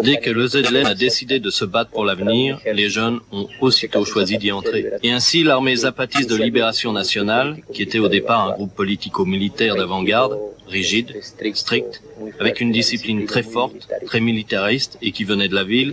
Dès 0.03 0.17
que 0.17 0.29
le 0.29 0.47
ZLN 0.47 0.85
a 0.85 0.93
décidé 0.93 1.39
de 1.39 1.49
se 1.49 1.65
battre 1.65 1.89
pour 1.89 2.05
l'avenir, 2.05 2.59
les 2.71 2.89
jeunes 2.89 3.19
ont 3.31 3.47
aussitôt 3.59 4.05
choisi 4.05 4.37
d'y 4.37 4.51
entrer. 4.51 4.85
Et 5.01 5.11
ainsi, 5.11 5.43
l'armée 5.43 5.75
zapatiste 5.77 6.29
de 6.29 6.35
libération 6.35 6.91
nationale, 6.93 7.57
qui 7.73 7.81
était 7.81 7.97
au 7.97 8.07
départ 8.07 8.49
un 8.49 8.53
groupe 8.53 8.75
politico-militaire 8.75 9.75
d'avant-garde, 9.75 10.37
rigide, 10.79 11.09
strict, 11.53 12.01
avec 12.39 12.59
une 12.59 12.71
discipline 12.71 13.25
très 13.25 13.43
forte, 13.43 13.87
très 14.05 14.19
militariste 14.19 14.97
et 15.01 15.11
qui 15.11 15.23
venait 15.23 15.47
de 15.47 15.55
la 15.55 15.63
ville, 15.63 15.91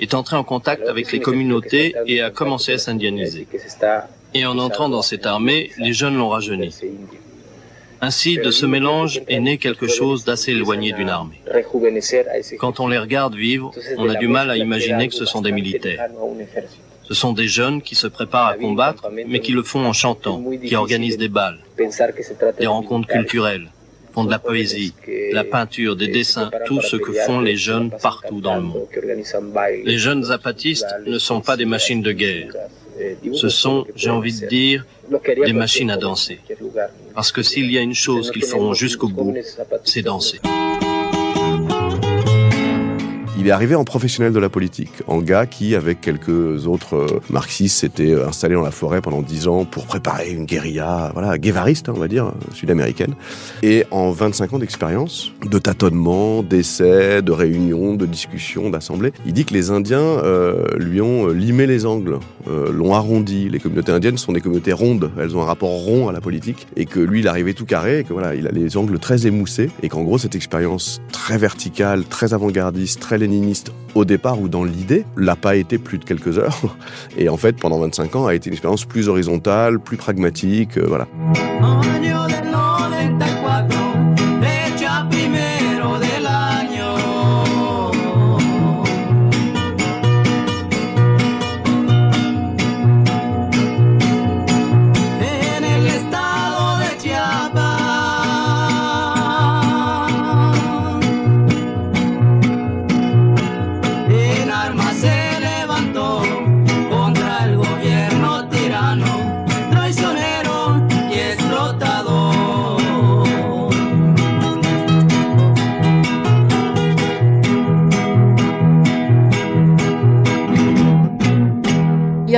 est 0.00 0.14
entré 0.14 0.34
en 0.36 0.44
contact 0.44 0.82
avec 0.88 1.12
les 1.12 1.20
communautés 1.20 1.94
et 2.06 2.20
a 2.20 2.30
commencé 2.30 2.72
à 2.72 2.78
s'indianiser. 2.78 3.46
Et 4.34 4.44
en 4.44 4.58
entrant 4.58 4.88
dans 4.88 5.02
cette 5.02 5.26
armée, 5.26 5.70
les 5.78 5.92
jeunes 5.92 6.16
l'ont 6.16 6.30
rajeuni. 6.30 6.70
Ainsi, 8.00 8.36
de 8.36 8.50
ce 8.50 8.66
mélange 8.66 9.22
est 9.26 9.40
né 9.40 9.56
quelque 9.56 9.88
chose 9.98 10.24
d'assez 10.24 10.52
éloigné 10.52 10.92
d'une 10.92 11.08
armée. 11.08 11.40
Quand 12.58 12.80
on 12.80 12.88
les 12.88 12.98
regarde 12.98 13.34
vivre, 13.34 13.70
on 13.96 14.08
a 14.08 14.16
du 14.16 14.28
mal 14.28 14.50
à 14.50 14.56
imaginer 14.56 15.08
que 15.08 15.14
ce 15.14 15.24
sont 15.24 15.40
des 15.40 15.52
militaires. 15.52 16.08
Ce 17.08 17.14
sont 17.14 17.32
des 17.32 17.46
jeunes 17.46 17.82
qui 17.82 17.94
se 17.94 18.08
préparent 18.08 18.48
à 18.48 18.56
combattre, 18.56 19.08
mais 19.26 19.40
qui 19.40 19.52
le 19.52 19.62
font 19.62 19.84
en 19.86 19.92
chantant, 19.92 20.42
qui 20.66 20.74
organisent 20.74 21.16
des 21.16 21.28
balles, 21.28 21.60
des 22.58 22.66
rencontres 22.66 23.08
culturelles, 23.08 23.68
de 24.24 24.30
la 24.30 24.38
poésie, 24.38 24.94
de 25.06 25.34
la 25.34 25.44
peinture, 25.44 25.96
des 25.96 26.08
dessins, 26.08 26.50
tout 26.66 26.80
ce 26.80 26.96
que 26.96 27.12
font 27.12 27.40
les 27.40 27.56
jeunes 27.56 27.90
partout 28.02 28.40
dans 28.40 28.56
le 28.56 28.62
monde. 28.62 28.86
Les 29.84 29.98
jeunes 29.98 30.24
zapatistes 30.24 30.86
ne 31.06 31.18
sont 31.18 31.40
pas 31.40 31.56
des 31.56 31.64
machines 31.64 32.02
de 32.02 32.12
guerre. 32.12 32.52
Ce 33.34 33.48
sont, 33.48 33.86
j'ai 33.94 34.10
envie 34.10 34.40
de 34.40 34.46
dire, 34.46 34.86
des 35.44 35.52
machines 35.52 35.90
à 35.90 35.96
danser. 35.96 36.40
Parce 37.14 37.30
que 37.30 37.42
s'il 37.42 37.70
y 37.70 37.78
a 37.78 37.82
une 37.82 37.94
chose 37.94 38.30
qu'ils 38.30 38.44
feront 38.44 38.72
jusqu'au 38.72 39.08
bout, 39.08 39.34
c'est 39.84 40.02
danser. 40.02 40.40
Il 43.46 43.50
est 43.50 43.52
arrivé 43.52 43.76
en 43.76 43.84
professionnel 43.84 44.32
de 44.32 44.40
la 44.40 44.48
politique, 44.48 44.90
en 45.06 45.18
gars 45.18 45.46
qui, 45.46 45.76
avec 45.76 46.00
quelques 46.00 46.66
autres 46.66 46.96
euh, 46.96 47.20
marxistes, 47.30 47.78
s'était 47.78 48.10
euh, 48.10 48.26
installé 48.26 48.56
dans 48.56 48.62
la 48.62 48.72
forêt 48.72 49.00
pendant 49.00 49.22
dix 49.22 49.46
ans 49.46 49.64
pour 49.64 49.86
préparer 49.86 50.32
une 50.32 50.46
guérilla, 50.46 51.12
voilà, 51.14 51.38
guévariste, 51.38 51.88
on 51.88 51.92
va 51.92 52.08
dire, 52.08 52.32
sud-américaine. 52.52 53.14
Et 53.62 53.84
en 53.92 54.10
25 54.10 54.54
ans 54.54 54.58
d'expérience, 54.58 55.30
de 55.48 55.60
tâtonnements, 55.60 56.42
d'essais, 56.42 57.22
de 57.22 57.30
réunions, 57.30 57.94
de 57.94 58.04
discussions, 58.04 58.68
d'assemblées, 58.68 59.12
il 59.26 59.32
dit 59.32 59.44
que 59.44 59.54
les 59.54 59.70
Indiens 59.70 60.00
euh, 60.00 60.64
lui 60.76 61.00
ont 61.00 61.28
limé 61.28 61.68
les 61.68 61.86
angles, 61.86 62.18
l'ont 62.48 62.94
arrondi. 62.94 63.48
Les 63.48 63.60
communautés 63.60 63.92
indiennes 63.92 64.18
sont 64.18 64.32
des 64.32 64.40
communautés 64.40 64.72
rondes, 64.72 65.12
elles 65.20 65.36
ont 65.36 65.42
un 65.42 65.46
rapport 65.46 65.70
rond 65.70 66.08
à 66.08 66.12
la 66.12 66.20
politique, 66.20 66.66
et 66.74 66.84
que 66.84 66.98
lui, 66.98 67.20
il 67.20 67.28
arrivait 67.28 67.54
tout 67.54 67.64
carré, 67.64 68.00
et 68.00 68.04
que 68.04 68.12
voilà, 68.12 68.34
il 68.34 68.48
a 68.48 68.50
les 68.50 68.76
angles 68.76 68.98
très 68.98 69.28
émoussés, 69.28 69.70
et 69.84 69.88
qu'en 69.88 70.02
gros, 70.02 70.18
cette 70.18 70.34
expérience 70.34 71.00
très 71.12 71.38
verticale, 71.38 72.04
très 72.04 72.34
avant-gardiste, 72.34 72.98
très 72.98 73.18
au 73.94 74.04
départ 74.04 74.40
ou 74.40 74.48
dans 74.48 74.64
l'idée 74.64 75.04
l'a 75.16 75.36
pas 75.36 75.56
été 75.56 75.78
plus 75.78 75.98
de 75.98 76.04
quelques 76.04 76.38
heures. 76.38 76.76
Et 77.18 77.28
en 77.28 77.36
fait, 77.36 77.56
pendant 77.56 77.78
25 77.78 78.16
ans, 78.16 78.26
a 78.26 78.34
été 78.34 78.48
une 78.48 78.54
expérience 78.54 78.84
plus 78.84 79.08
horizontale, 79.08 79.78
plus 79.80 79.96
pragmatique, 79.96 80.78
euh, 80.78 80.84
voilà. 80.86 81.06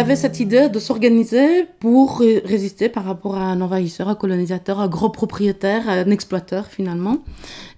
Avait 0.08 0.16
cette 0.16 0.40
idée 0.40 0.70
de 0.70 0.78
s'organiser 0.78 1.66
pour 1.80 2.20
résister 2.20 2.88
par 2.88 3.04
rapport 3.04 3.36
à 3.36 3.42
un 3.42 3.60
envahisseur, 3.60 4.08
un 4.08 4.14
colonisateur, 4.14 4.80
un 4.80 4.88
gros 4.88 5.10
propriétaire, 5.10 5.86
un 5.86 6.08
exploiteur 6.08 6.64
finalement. 6.64 7.18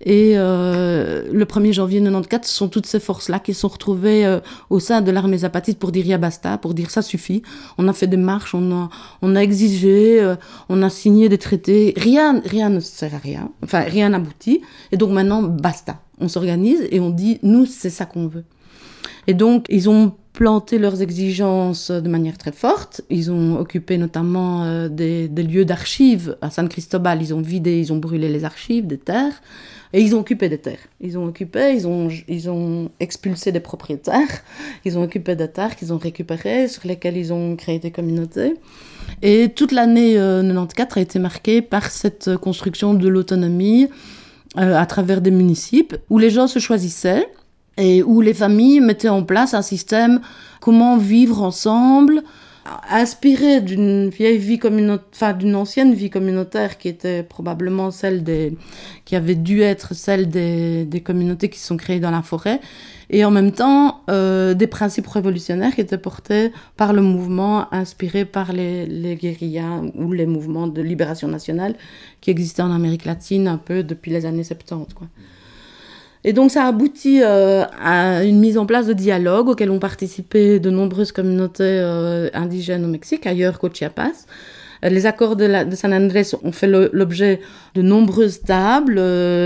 Et 0.04 0.34
euh, 0.36 1.24
le 1.32 1.44
1er 1.44 1.72
janvier 1.72 2.00
94, 2.00 2.46
ce 2.46 2.56
sont 2.56 2.68
toutes 2.68 2.86
ces 2.86 3.00
forces-là 3.00 3.40
qui 3.40 3.52
sont 3.52 3.66
retrouvées 3.66 4.24
euh, 4.24 4.38
au 4.70 4.78
sein 4.78 5.00
de 5.00 5.10
l'armée 5.10 5.38
zapatiste 5.38 5.80
pour 5.80 5.90
dire 5.90 6.20
basta, 6.20 6.56
pour 6.56 6.72
dire 6.72 6.92
ça 6.92 7.02
suffit. 7.02 7.42
On 7.78 7.88
a 7.88 7.92
fait 7.92 8.06
des 8.06 8.16
marches, 8.16 8.54
on 8.54 8.70
a, 8.70 8.90
on 9.22 9.34
a 9.34 9.40
exigé, 9.40 10.20
euh, 10.20 10.36
on 10.68 10.84
a 10.84 10.88
signé 10.88 11.28
des 11.28 11.38
traités. 11.38 11.94
Rien, 11.96 12.40
rien 12.44 12.68
ne 12.68 12.78
sert 12.78 13.12
à 13.12 13.18
rien. 13.18 13.50
Enfin, 13.64 13.80
rien 13.80 14.10
n'aboutit. 14.10 14.60
Et 14.92 14.96
donc 14.96 15.10
maintenant, 15.10 15.42
basta. 15.42 15.98
On 16.20 16.28
s'organise 16.28 16.86
et 16.92 17.00
on 17.00 17.10
dit, 17.10 17.40
nous, 17.42 17.66
c'est 17.66 17.90
ça 17.90 18.04
qu'on 18.04 18.28
veut. 18.28 18.44
Et 19.26 19.34
donc, 19.34 19.66
ils 19.68 19.88
ont 19.88 20.12
planté 20.32 20.78
leurs 20.78 21.02
exigences 21.02 21.90
de 21.90 22.08
manière 22.08 22.38
très 22.38 22.52
forte. 22.52 23.02
Ils 23.10 23.30
ont 23.30 23.58
occupé 23.58 23.98
notamment 23.98 24.64
euh, 24.64 24.88
des, 24.88 25.28
lieux 25.28 25.64
d'archives 25.64 26.36
à 26.40 26.50
San 26.50 26.68
Cristobal. 26.68 27.20
Ils 27.20 27.34
ont 27.34 27.40
vidé, 27.40 27.80
ils 27.80 27.92
ont 27.92 27.96
brûlé 27.96 28.28
les 28.28 28.44
archives 28.44 28.86
des 28.86 28.98
terres. 28.98 29.42
Et 29.92 30.00
ils 30.00 30.14
ont 30.14 30.20
occupé 30.20 30.48
des 30.48 30.58
terres. 30.58 30.78
Ils 31.00 31.18
ont 31.18 31.24
occupé, 31.26 31.74
ils 31.74 31.88
ont, 31.88 32.08
ils 32.28 32.48
ont 32.48 32.90
expulsé 33.00 33.50
des 33.50 33.58
propriétaires. 33.58 34.42
Ils 34.84 34.96
ont 34.96 35.02
occupé 35.02 35.34
des 35.34 35.48
terres 35.48 35.74
qu'ils 35.74 35.92
ont 35.92 35.98
récupérées, 35.98 36.68
sur 36.68 36.86
lesquelles 36.86 37.16
ils 37.16 37.32
ont 37.32 37.56
créé 37.56 37.80
des 37.80 37.90
communautés. 37.90 38.54
Et 39.22 39.48
toute 39.48 39.72
l'année 39.72 40.14
94 40.14 40.96
euh, 40.96 41.00
a 41.00 41.02
été 41.02 41.18
marquée 41.18 41.60
par 41.60 41.90
cette 41.90 42.36
construction 42.36 42.94
de 42.94 43.08
l'autonomie 43.08 43.88
euh, 44.58 44.76
à 44.76 44.86
travers 44.86 45.20
des 45.20 45.32
municipes 45.32 45.96
où 46.08 46.18
les 46.18 46.30
gens 46.30 46.46
se 46.46 46.60
choisissaient 46.60 47.28
et 47.80 48.02
où 48.02 48.20
les 48.20 48.34
familles 48.34 48.80
mettaient 48.80 49.08
en 49.08 49.22
place 49.22 49.54
un 49.54 49.62
système 49.62 50.20
comment 50.60 50.98
vivre 50.98 51.42
ensemble, 51.42 52.22
inspiré 52.90 53.60
d'une 53.60 54.10
vieille 54.10 54.38
vie 54.38 54.58
communautaire, 54.58 55.06
enfin 55.14 55.32
d'une 55.32 55.56
ancienne 55.56 55.94
vie 55.94 56.10
communautaire 56.10 56.78
qui 56.78 56.88
était 56.88 57.22
probablement 57.22 57.90
celle 57.90 58.22
des, 58.22 58.56
qui 59.04 59.16
avait 59.16 59.34
dû 59.34 59.62
être 59.62 59.94
celle 59.94 60.28
des, 60.28 61.02
communautés 61.04 61.48
qui 61.48 61.58
sont 61.58 61.76
créées 61.76 62.00
dans 62.00 62.10
la 62.10 62.22
forêt, 62.22 62.60
et 63.08 63.24
en 63.24 63.30
même 63.30 63.52
temps 63.52 64.02
euh, 64.10 64.54
des 64.54 64.66
principes 64.66 65.06
révolutionnaires 65.06 65.74
qui 65.74 65.80
étaient 65.80 65.98
portés 65.98 66.52
par 66.76 66.92
le 66.92 67.02
mouvement 67.02 67.72
inspiré 67.72 68.24
par 68.24 68.52
les, 68.52 69.16
guérillas 69.20 69.80
ou 69.94 70.12
les 70.12 70.26
mouvements 70.26 70.68
de 70.68 70.82
libération 70.82 71.26
nationale 71.26 71.74
qui 72.20 72.30
existaient 72.30 72.62
en 72.62 72.70
Amérique 72.70 73.06
latine 73.06 73.48
un 73.48 73.58
peu 73.58 73.82
depuis 73.82 74.12
les 74.12 74.26
années 74.26 74.44
70. 74.44 74.94
Quoi. 74.94 75.08
Et 76.24 76.32
donc 76.32 76.50
ça 76.50 76.66
aboutit 76.66 77.22
euh, 77.22 77.64
à 77.82 78.24
une 78.24 78.38
mise 78.40 78.58
en 78.58 78.66
place 78.66 78.86
de 78.86 78.92
dialogues 78.92 79.48
auxquels 79.48 79.70
ont 79.70 79.78
participé 79.78 80.60
de 80.60 80.70
nombreuses 80.70 81.12
communautés 81.12 81.62
euh, 81.64 82.28
indigènes 82.34 82.84
au 82.84 82.88
Mexique, 82.88 83.26
ailleurs 83.26 83.58
qu'au 83.58 83.70
Chiapas. 83.72 84.26
Euh, 84.84 84.88
les 84.88 85.06
accords 85.06 85.36
de, 85.36 85.44
la, 85.44 85.64
de, 85.64 85.74
San 85.76 85.92
Andrés 85.92 86.26
ont 86.42 86.52
fait 86.52 86.66
l'objet 86.66 87.40
de 87.74 87.82
nombreuses 87.82 88.40
tables 88.42 89.00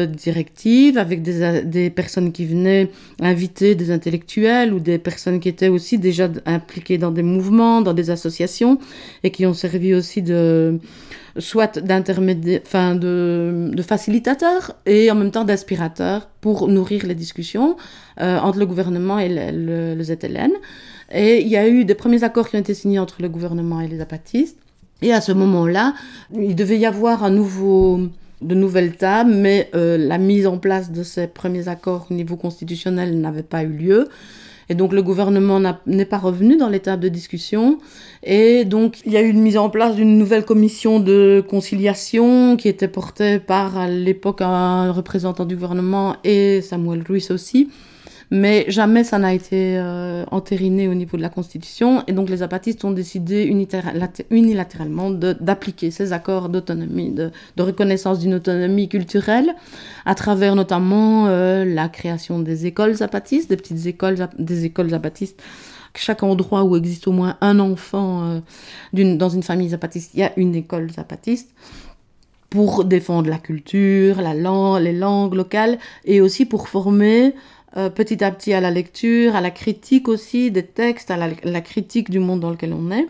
directives 0.08 0.98
avec 0.98 1.22
des, 1.22 1.62
des, 1.62 1.90
personnes 1.90 2.32
qui 2.32 2.46
venaient 2.46 2.90
inviter 3.20 3.74
des 3.74 3.90
intellectuels 3.90 4.72
ou 4.72 4.80
des 4.80 4.98
personnes 4.98 5.40
qui 5.40 5.48
étaient 5.48 5.68
aussi 5.68 5.98
déjà 5.98 6.28
impliquées 6.46 6.98
dans 6.98 7.10
des 7.10 7.22
mouvements, 7.22 7.80
dans 7.80 7.94
des 7.94 8.10
associations 8.10 8.78
et 9.22 9.30
qui 9.30 9.46
ont 9.46 9.54
servi 9.54 9.94
aussi 9.94 10.22
de 10.22 10.78
soit 11.38 11.78
d'intermédiaire, 11.78 12.60
enfin 12.64 12.94
de, 12.94 13.70
de 13.72 13.82
facilitateur 13.82 14.72
et 14.86 15.10
en 15.10 15.14
même 15.14 15.30
temps 15.30 15.44
d'aspirateur 15.44 16.28
pour 16.40 16.68
nourrir 16.68 17.06
les 17.06 17.14
discussions 17.14 17.76
euh, 18.20 18.38
entre 18.38 18.58
le 18.58 18.66
gouvernement 18.66 19.18
et 19.18 19.28
le, 19.28 19.94
le, 19.94 20.02
ZLN. 20.02 20.52
Et 21.12 21.40
il 21.40 21.48
y 21.48 21.56
a 21.56 21.68
eu 21.68 21.84
des 21.84 21.94
premiers 21.94 22.24
accords 22.24 22.48
qui 22.48 22.56
ont 22.56 22.60
été 22.60 22.74
signés 22.74 22.98
entre 22.98 23.20
le 23.20 23.28
gouvernement 23.28 23.80
et 23.80 23.88
les 23.88 24.00
apatistes. 24.00 24.58
Et 25.02 25.12
à 25.12 25.20
ce 25.20 25.32
moment-là, 25.32 25.94
il 26.32 26.54
devait 26.54 26.78
y 26.78 26.86
avoir 26.86 27.28
nouveau, 27.30 28.00
de 28.40 28.54
nouvelles 28.54 28.96
tables, 28.96 29.34
mais 29.34 29.70
euh, 29.74 29.98
la 29.98 30.18
mise 30.18 30.46
en 30.46 30.58
place 30.58 30.92
de 30.92 31.02
ces 31.02 31.26
premiers 31.26 31.68
accords 31.68 32.06
au 32.10 32.14
niveau 32.14 32.36
constitutionnel 32.36 33.20
n'avait 33.20 33.42
pas 33.42 33.62
eu 33.62 33.68
lieu. 33.68 34.08
Et 34.70 34.74
donc 34.74 34.92
le 34.92 35.02
gouvernement 35.02 35.60
n'est 35.86 36.04
pas 36.06 36.18
revenu 36.18 36.56
dans 36.56 36.68
l'étape 36.68 37.00
de 37.00 37.08
discussion. 37.08 37.78
Et 38.22 38.64
donc 38.64 39.00
il 39.04 39.12
y 39.12 39.16
a 39.16 39.22
eu 39.22 39.28
une 39.28 39.42
mise 39.42 39.58
en 39.58 39.68
place 39.68 39.94
d'une 39.94 40.16
nouvelle 40.16 40.44
commission 40.44 41.00
de 41.00 41.44
conciliation 41.46 42.56
qui 42.56 42.68
était 42.68 42.88
portée 42.88 43.40
par 43.40 43.76
à 43.76 43.88
l'époque 43.88 44.40
un 44.40 44.90
représentant 44.90 45.44
du 45.44 45.54
gouvernement 45.54 46.16
et 46.24 46.62
Samuel 46.62 47.02
Ruiz 47.06 47.30
aussi 47.30 47.68
mais 48.30 48.64
jamais 48.68 49.04
ça 49.04 49.18
n'a 49.18 49.34
été 49.34 49.76
euh, 49.78 50.24
entériné 50.30 50.88
au 50.88 50.94
niveau 50.94 51.16
de 51.16 51.22
la 51.22 51.28
Constitution, 51.28 52.02
et 52.06 52.12
donc 52.12 52.28
les 52.30 52.38
zapatistes 52.38 52.84
ont 52.84 52.90
décidé 52.90 53.44
unilatéralement 54.30 55.10
d'appliquer 55.10 55.90
ces 55.90 56.12
accords 56.12 56.48
d'autonomie, 56.48 57.10
de, 57.10 57.30
reconnaissance 57.58 58.18
d'une 58.18 58.34
autonomie 58.34 58.88
culturelle, 58.88 59.54
à 60.04 60.14
travers 60.14 60.56
notamment 60.56 61.26
euh, 61.26 61.64
la 61.64 61.88
création 61.88 62.38
des 62.38 62.66
écoles 62.66 62.94
zapatistes, 62.94 63.48
des 63.50 63.56
petites 63.56 63.86
écoles, 63.86 64.28
des 64.38 64.64
écoles 64.64 64.90
zapatistes 64.90 65.42
chaque 65.96 66.22
endroit 66.22 66.64
où 66.64 66.76
existe 66.76 67.06
au 67.06 67.12
moins 67.12 67.36
un 67.40 67.58
enfant 67.60 68.40
euh, 68.94 69.16
dans 69.16 69.28
une 69.28 69.42
famille 69.42 69.68
zapatiste, 69.68 70.12
il 70.14 70.20
y 70.20 70.22
a 70.22 70.32
une 70.36 70.54
école 70.54 70.90
zapatiste 70.90 71.50
pour 72.50 72.84
défendre 72.84 73.28
la 73.28 73.38
culture, 73.38 74.20
la 74.20 74.34
langue, 74.34 74.82
les 74.82 74.92
langues 74.92 75.34
locales 75.34 75.78
et 76.04 76.20
aussi 76.20 76.46
pour 76.46 76.68
former 76.68 77.34
euh, 77.76 77.90
petit 77.90 78.22
à 78.22 78.30
petit 78.30 78.52
à 78.52 78.60
la 78.60 78.70
lecture, 78.70 79.34
à 79.34 79.40
la 79.40 79.50
critique 79.50 80.08
aussi 80.08 80.50
des 80.50 80.64
textes, 80.64 81.10
à 81.10 81.16
la, 81.16 81.60
critique 81.60 82.10
du 82.10 82.20
monde 82.20 82.40
dans 82.40 82.50
lequel 82.50 82.72
on 82.72 82.90
est. 82.90 83.08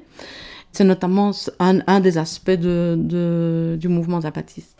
C'est 0.73 0.85
notamment 0.85 1.33
un, 1.59 2.01
des 2.01 2.19
aspects 2.19 2.51
du 2.51 3.89
mouvement 3.89 4.21
zapatiste. 4.23 4.77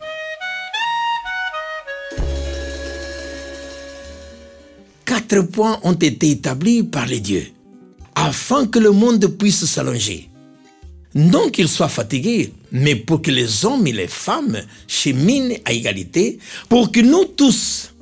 Quatre 5.05 5.41
points 5.41 5.79
ont 5.83 5.93
été 5.93 6.31
établis 6.31 6.83
par 6.83 7.05
les 7.05 7.19
dieux 7.19 7.45
afin 8.15 8.65
que 8.65 8.79
le 8.79 8.91
monde 8.91 9.25
puisse 9.27 9.65
s'allonger. 9.65 10.29
Non 11.13 11.49
qu'il 11.49 11.69
soit 11.69 11.89
fatigué, 11.89 12.51
mais 12.71 12.95
pour 12.95 13.21
que 13.21 13.31
les 13.31 13.65
hommes 13.65 13.87
et 13.87 13.93
les 13.93 14.07
femmes 14.07 14.57
cheminent 14.87 15.55
à 15.63 15.71
égalité, 15.71 16.39
pour 16.67 16.91
que 16.91 16.99
nous 16.99 17.25
tous, 17.25 17.94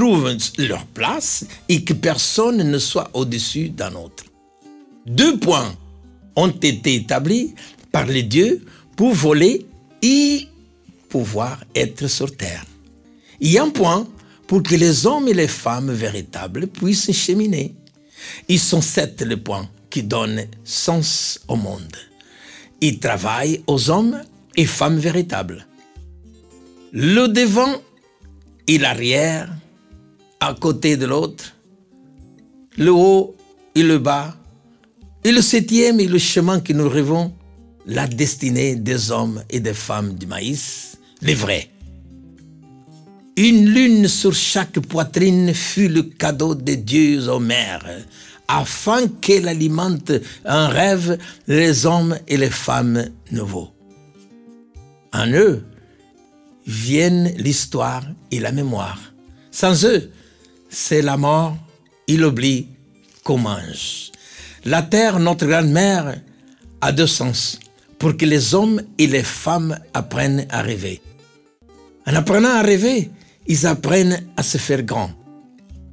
trouvent 0.00 0.34
leur 0.56 0.86
place 0.86 1.44
et 1.68 1.84
que 1.84 1.92
personne 1.92 2.56
ne 2.70 2.78
soit 2.78 3.10
au-dessus 3.12 3.68
d'un 3.68 3.94
autre. 3.96 4.24
Deux 5.04 5.38
points 5.38 5.76
ont 6.36 6.48
été 6.48 6.94
établis 6.94 7.54
par 7.92 8.06
les 8.06 8.22
dieux 8.22 8.64
pour 8.96 9.12
voler 9.12 9.66
et 10.00 10.48
pouvoir 11.10 11.62
être 11.74 12.06
sur 12.06 12.34
terre. 12.34 12.64
Il 13.40 13.50
y 13.50 13.58
a 13.58 13.62
un 13.62 13.68
point 13.68 14.08
pour 14.46 14.62
que 14.62 14.74
les 14.74 15.04
hommes 15.04 15.28
et 15.28 15.34
les 15.34 15.48
femmes 15.48 15.92
véritables 15.92 16.66
puissent 16.68 17.12
cheminer. 17.12 17.74
Ils 18.48 18.58
sont 18.58 18.80
sept 18.80 19.20
les 19.20 19.36
points 19.36 19.68
qui 19.90 20.02
donnent 20.02 20.46
sens 20.64 21.40
au 21.46 21.56
monde. 21.56 21.94
Ils 22.80 23.00
travaillent 23.00 23.62
aux 23.66 23.90
hommes 23.90 24.22
et 24.56 24.64
femmes 24.64 24.98
véritables. 24.98 25.66
Le 26.90 27.26
devant 27.26 27.74
et 28.66 28.78
l'arrière 28.78 29.59
à 30.40 30.54
côté 30.54 30.96
de 30.96 31.06
l'autre, 31.06 31.54
le 32.76 32.92
haut 32.92 33.36
et 33.74 33.82
le 33.82 33.98
bas, 33.98 34.34
et 35.22 35.32
le 35.32 35.42
septième 35.42 36.00
est 36.00 36.06
le 36.06 36.18
chemin 36.18 36.60
que 36.60 36.72
nous 36.72 36.88
rêvons, 36.88 37.32
la 37.86 38.06
destinée 38.06 38.74
des 38.74 39.10
hommes 39.10 39.42
et 39.50 39.60
des 39.60 39.74
femmes 39.74 40.14
du 40.14 40.26
maïs, 40.26 40.96
les 41.20 41.34
vrais. 41.34 41.70
Une 43.36 43.66
lune 43.66 44.08
sur 44.08 44.34
chaque 44.34 44.80
poitrine 44.80 45.52
fut 45.54 45.88
le 45.88 46.02
cadeau 46.02 46.54
des 46.54 46.76
dieux 46.76 47.28
aux 47.28 47.38
mères, 47.38 47.86
afin 48.48 49.06
qu'elle 49.08 49.46
alimente 49.46 50.12
un 50.44 50.68
rêve 50.68 51.18
les 51.46 51.86
hommes 51.86 52.18
et 52.26 52.36
les 52.36 52.50
femmes 52.50 53.04
nouveaux. 53.30 53.70
En 55.12 55.26
eux 55.28 55.64
viennent 56.66 57.32
l'histoire 57.36 58.04
et 58.30 58.40
la 58.40 58.52
mémoire. 58.52 59.12
Sans 59.50 59.84
eux, 59.84 60.10
c'est 60.70 61.02
la 61.02 61.16
mort, 61.16 61.56
il 62.06 62.24
oublie 62.24 62.68
qu'on 63.24 63.38
mange. 63.38 64.12
La 64.64 64.82
terre, 64.82 65.18
notre 65.18 65.46
grand-mère, 65.46 66.20
a 66.80 66.92
deux 66.92 67.06
sens 67.06 67.58
pour 67.98 68.16
que 68.16 68.24
les 68.24 68.54
hommes 68.54 68.80
et 68.98 69.06
les 69.06 69.22
femmes 69.22 69.78
apprennent 69.92 70.46
à 70.50 70.62
rêver. 70.62 71.02
En 72.06 72.14
apprenant 72.14 72.50
à 72.50 72.62
rêver, 72.62 73.10
ils 73.46 73.66
apprennent 73.66 74.26
à 74.36 74.42
se 74.42 74.58
faire 74.58 74.82
grand, 74.82 75.10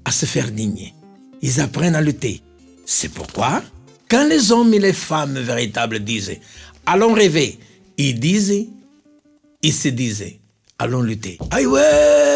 à 0.05 0.11
se 0.11 0.25
faire 0.25 0.51
digne. 0.51 0.93
Ils 1.41 1.59
apprennent 1.59 1.95
à 1.95 2.01
lutter. 2.01 2.41
C'est 2.85 3.09
pourquoi, 3.09 3.61
quand 4.09 4.27
les 4.27 4.51
hommes 4.51 4.73
et 4.73 4.79
les 4.79 4.93
femmes 4.93 5.37
véritables 5.37 5.99
disaient 5.99 6.39
Allons 6.85 7.13
rêver, 7.13 7.59
ils 7.97 8.17
disaient, 8.17 8.67
ils 9.61 9.73
se 9.73 9.89
disaient 9.89 10.39
Allons 10.79 11.01
lutter. 11.01 11.37
Aïe 11.51 11.65
ouais 11.65 12.26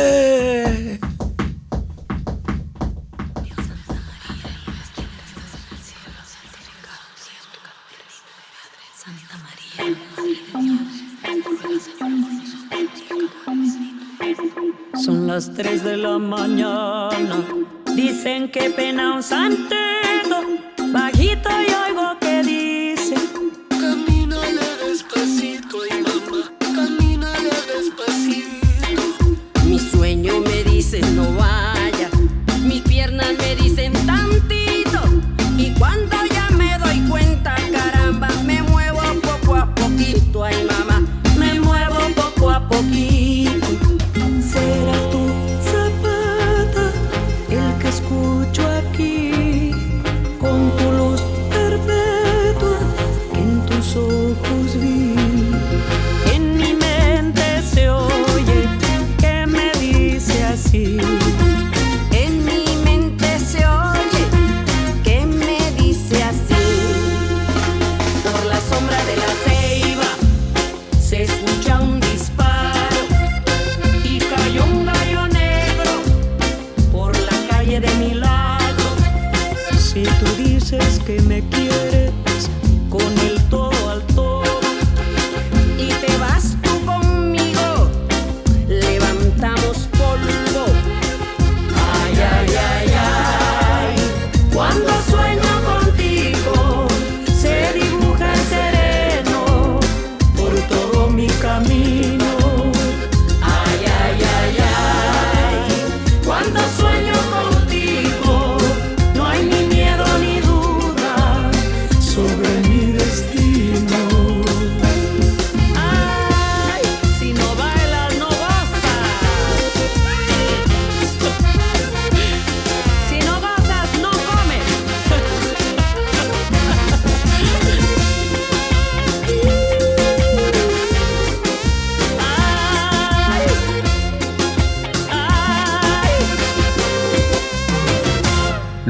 la 16.01 16.17
mañana. 16.17 17.37
Dicen 17.95 18.49
que 18.49 18.71
pena 18.71 19.13
un 19.15 19.23
santeto. 19.23 20.10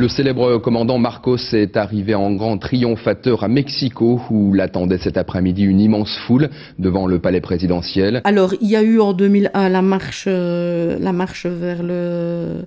Le 0.02 0.08
célèbre 0.08 0.58
commandant 0.58 0.98
Marcos 0.98 1.38
est 1.54 1.78
arrivé 1.78 2.16
en 2.16 2.32
grand 2.32 2.58
triomphateur 2.58 3.44
à 3.44 3.48
Mexico 3.48 4.20
où 4.32 4.52
l'attendait 4.52 4.98
cet 4.98 5.16
après-midi 5.16 5.62
une 5.62 5.80
immense 5.80 6.18
foule 6.26 6.50
devant 6.80 7.06
le 7.06 7.20
palais 7.20 7.40
présidentiel. 7.40 8.20
Alors, 8.24 8.56
il 8.62 8.68
y 8.68 8.76
a 8.76 8.82
eu 8.82 9.00
en 9.00 9.14
2001 9.14 9.70
la 9.70 9.84
marche, 9.84 10.26
euh, 10.26 10.98
la 11.00 11.14
marche 11.14 11.46
vers 11.46 11.84
le, 11.84 12.66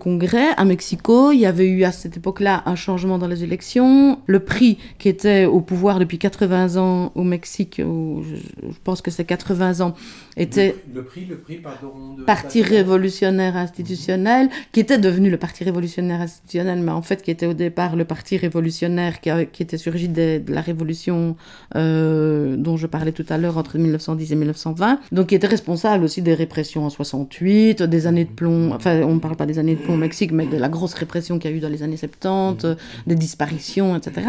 Congrès 0.00 0.48
à 0.56 0.64
Mexico. 0.64 1.30
Il 1.30 1.38
y 1.38 1.46
avait 1.46 1.68
eu 1.68 1.84
à 1.84 1.92
cette 1.92 2.16
époque-là 2.16 2.64
un 2.66 2.74
changement 2.74 3.18
dans 3.18 3.28
les 3.28 3.44
élections. 3.44 4.18
Le 4.26 4.40
prix 4.40 4.78
qui 4.98 5.08
était 5.08 5.44
au 5.44 5.60
pouvoir 5.60 6.00
depuis 6.00 6.18
80 6.18 6.76
ans 6.76 7.12
au 7.14 7.22
Mexique, 7.22 7.76
je 7.78 8.78
pense 8.82 9.00
que 9.00 9.12
c'est 9.12 9.24
80 9.24 9.80
ans, 9.80 9.94
était 10.42 10.74
Le 10.94 11.02
prix, 11.04 11.24
le 11.28 11.36
prix, 11.38 11.56
pardon. 11.56 12.14
de- 12.18 12.24
Parti 12.24 12.62
révolutionnaire 12.62 13.56
institutionnel, 13.56 14.48
qui 14.72 14.80
était 14.80 14.98
devenu 14.98 15.30
le 15.30 15.36
Parti 15.36 15.64
révolutionnaire 15.64 16.20
institutionnel, 16.20 16.80
mais 16.80 16.90
en 16.92 17.02
fait 17.02 17.22
qui 17.22 17.30
était 17.30 17.46
au 17.46 17.54
départ 17.54 17.96
le 17.96 18.04
Parti 18.04 18.36
révolutionnaire 18.36 19.20
qui, 19.20 19.30
a- 19.30 19.44
qui 19.44 19.62
était 19.62 19.78
surgi 19.78 20.08
de, 20.08 20.38
de 20.38 20.52
la 20.52 20.60
révolution 20.60 21.36
euh, 21.76 22.56
dont 22.56 22.76
je 22.76 22.86
parlais 22.86 23.12
tout 23.12 23.26
à 23.28 23.38
l'heure 23.38 23.58
entre 23.58 23.78
1910 23.78 24.32
et 24.32 24.36
1920, 24.36 25.00
donc 25.12 25.28
qui 25.28 25.34
était 25.34 25.46
responsable 25.46 26.04
aussi 26.04 26.22
des 26.22 26.34
répressions 26.34 26.84
en 26.84 26.90
68, 26.90 27.82
des 27.82 28.06
années 28.06 28.24
de 28.24 28.30
plomb, 28.30 28.72
enfin 28.72 29.00
on 29.02 29.14
ne 29.14 29.20
parle 29.20 29.36
pas 29.36 29.46
des 29.46 29.58
années 29.58 29.74
de 29.74 29.80
plomb 29.80 29.94
au 29.94 29.98
Mexique, 29.98 30.32
mais 30.32 30.46
de 30.46 30.56
la 30.56 30.68
grosse 30.68 30.94
répression 30.94 31.38
qu'il 31.38 31.50
y 31.50 31.54
a 31.54 31.56
eu 31.56 31.60
dans 31.60 31.68
les 31.68 31.82
années 31.82 31.96
70, 31.96 32.64
euh, 32.64 32.74
des 33.06 33.14
disparitions, 33.14 33.96
etc. 33.96 34.28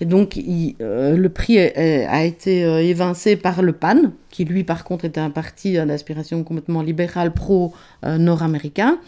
Et 0.00 0.04
donc 0.04 0.36
il- 0.36 0.76
euh, 0.80 1.16
le 1.16 1.28
prix 1.28 1.56
est- 1.56 1.72
est- 1.76 2.06
a 2.06 2.24
été 2.24 2.64
euh, 2.64 2.78
évincé 2.82 3.36
par 3.36 3.62
le 3.62 3.72
PAN, 3.72 4.12
qui 4.30 4.44
lui 4.44 4.64
par 4.64 4.84
contre 4.84 5.04
était 5.04 5.20
un 5.20 5.30
parti 5.30 5.41
euh, 5.66 5.84
d'aspiration 5.84 6.42
complètement 6.44 6.82
libérale 6.82 7.32
pro-nord-américain. 7.32 8.98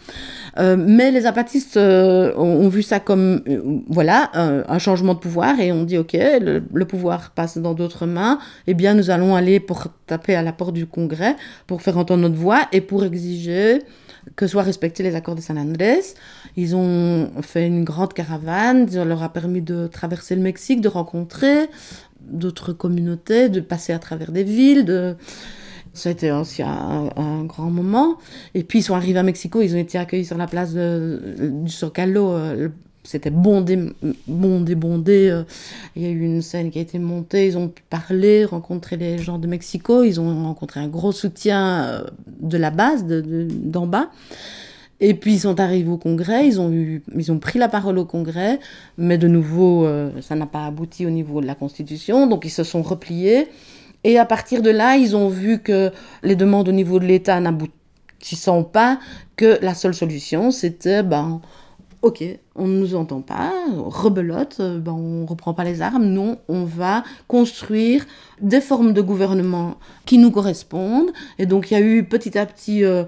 Euh, 0.57 0.77
mais 0.77 1.11
les 1.11 1.21
zapatistes 1.21 1.77
euh, 1.77 2.33
ont, 2.37 2.69
vu 2.69 2.81
ça 2.81 2.99
comme 2.99 3.41
euh, 3.47 3.81
voilà 3.89 4.31
un, 4.33 4.79
changement 4.79 5.13
de 5.13 5.19
pouvoir 5.19 5.59
et 5.59 5.71
ont 5.71 5.83
dit 5.83 5.97
ok 5.97 6.13
le, 6.13 6.85
pouvoir 6.85 7.31
passe 7.31 7.57
dans 7.57 7.73
d'autres 7.73 8.05
mains 8.05 8.39
eh 8.67 8.73
bien 8.73 8.93
nous 8.93 9.09
allons 9.09 9.35
aller 9.35 9.59
pour 9.59 9.87
taper 10.07 10.35
à 10.35 10.41
la 10.41 10.53
porte 10.53 10.73
du 10.73 10.85
Congrès 10.85 11.35
pour 11.67 11.81
faire 11.81 11.97
entendre 11.97 12.21
notre 12.21 12.35
voix 12.35 12.61
et 12.71 12.79
pour 12.79 13.03
exiger 13.03 13.81
que 14.35 14.47
soient 14.47 14.63
respectés 14.63 15.03
les 15.03 15.15
accords 15.15 15.35
de 15.35 15.41
San 15.41 15.57
Andrés. 15.57 16.01
Ils 16.55 16.75
ont 16.75 17.29
fait 17.41 17.67
une 17.67 17.83
grande 17.83 18.13
caravane, 18.13 18.87
ça 18.89 19.05
leur 19.05 19.21
a 19.21 19.29
permis 19.29 19.61
de 19.61 19.87
traverser 19.87 20.35
le 20.35 20.41
Mexique, 20.41 20.81
de 20.81 20.87
rencontrer 20.87 21.69
d'autres 22.21 22.73
communautés, 22.73 23.49
de 23.49 23.59
passer 23.59 23.93
à 23.93 23.99
travers 23.99 24.31
des 24.31 24.43
villes. 24.43 25.15
Été 26.03 26.31
aussi 26.31 26.61
un, 26.61 27.43
grand 27.45 27.69
moment. 27.71 28.17
Et 28.53 28.63
puis 28.63 28.79
ils 28.79 28.83
sont 28.83 28.95
arrivés 28.95 29.17
à 29.19 29.23
Mexico, 29.23 29.61
ils 29.61 29.73
ont 29.75 29.79
été 29.79 29.97
accueillis 29.97 30.25
sur 30.25 30.37
la 30.37 30.45
place 30.45 30.73
du 30.73 31.69
Zocalo. 31.69 32.31
euh, 32.33 32.67
C'était 33.03 33.29
bondé, 33.31 33.79
bondé, 34.27 34.75
bondé. 34.75 35.29
euh, 35.29 35.43
Il 35.95 36.01
y 36.03 36.05
a 36.05 36.09
eu 36.09 36.21
une 36.21 36.41
scène 36.41 36.69
qui 36.69 36.79
a 36.79 36.81
été 36.81 36.99
montée. 36.99 37.47
Ils 37.47 37.57
ont 37.57 37.69
pu 37.69 37.81
parler, 37.89 38.45
rencontrer 38.45 38.97
les 38.97 39.17
gens 39.17 39.39
de 39.39 39.47
Mexico. 39.47 40.03
Ils 40.03 40.19
ont 40.19 40.43
rencontré 40.43 40.79
un 40.81 40.87
gros 40.89 41.11
soutien 41.11 41.83
euh, 41.85 42.03
de 42.41 42.57
la 42.57 42.71
base, 42.71 43.05
de- 43.05 43.21
de- 43.21 43.47
d'en 43.49 43.87
bas. 43.87 44.09
Et 45.01 45.13
puis 45.13 45.33
ils 45.33 45.39
sont 45.39 45.59
arrivés 45.59 45.89
au 45.89 45.97
Congrès, 45.97 46.47
ils 46.47 46.59
ont, 46.61 46.71
eu, 46.71 47.03
ils 47.17 47.29
ont 47.31 47.37
pris 47.39 47.59
la 47.59 47.67
parole 47.67 47.97
au 47.97 48.05
Congrès, 48.05 48.59
mais 48.97 49.17
de 49.17 49.27
nouveau, 49.27 49.85
ça 50.21 50.35
n'a 50.35 50.45
pas 50.45 50.65
abouti 50.65 51.05
au 51.05 51.09
niveau 51.09 51.41
de 51.41 51.45
la 51.45 51.53
Constitution, 51.53 52.27
donc 52.27 52.45
ils 52.45 52.49
se 52.49 52.63
sont 52.63 52.81
repliés. 52.81 53.49
Et 54.07 54.19
à 54.19 54.25
partir 54.25 54.61
de 54.61 54.69
là, 54.69 54.97
ils 54.97 55.15
ont 55.15 55.29
vu 55.29 55.59
que 55.67 55.91
les 56.21 56.35
demandes 56.35 56.69
au 56.69 56.71
niveau 56.71 56.99
de 56.99 57.05
l'État 57.05 57.39
n'aboutissant 57.39 58.63
pas, 58.63 58.99
que 59.35 59.57
la 59.61 59.73
seule 59.73 59.95
solution, 59.95 60.51
c'était, 60.51 61.01
ben, 61.01 61.41
ok, 62.01 62.23
on 62.55 62.67
ne 62.67 62.77
nous 62.79 62.93
entend 62.95 63.21
pas, 63.21 63.51
rebelote, 63.75 64.57
euh, 64.59 64.79
ben, 64.79 64.91
on 64.93 65.25
reprend 65.25 65.53
pas 65.55 65.63
les 65.63 65.81
armes, 65.81 66.05
non, 66.05 66.37
on 66.47 66.63
va 66.65 67.03
construire 67.27 68.05
des 68.39 68.61
formes 68.61 68.93
de 68.93 69.01
gouvernement 69.01 69.75
qui 70.05 70.17
nous 70.19 70.31
correspondent. 70.31 71.11
Et 71.39 71.47
donc 71.47 71.71
il 71.71 71.73
y 71.73 71.77
a 71.77 71.81
eu 71.81 72.03
petit 72.03 72.37
à 72.37 72.45
petit... 72.45 72.83
euh, 72.83 73.05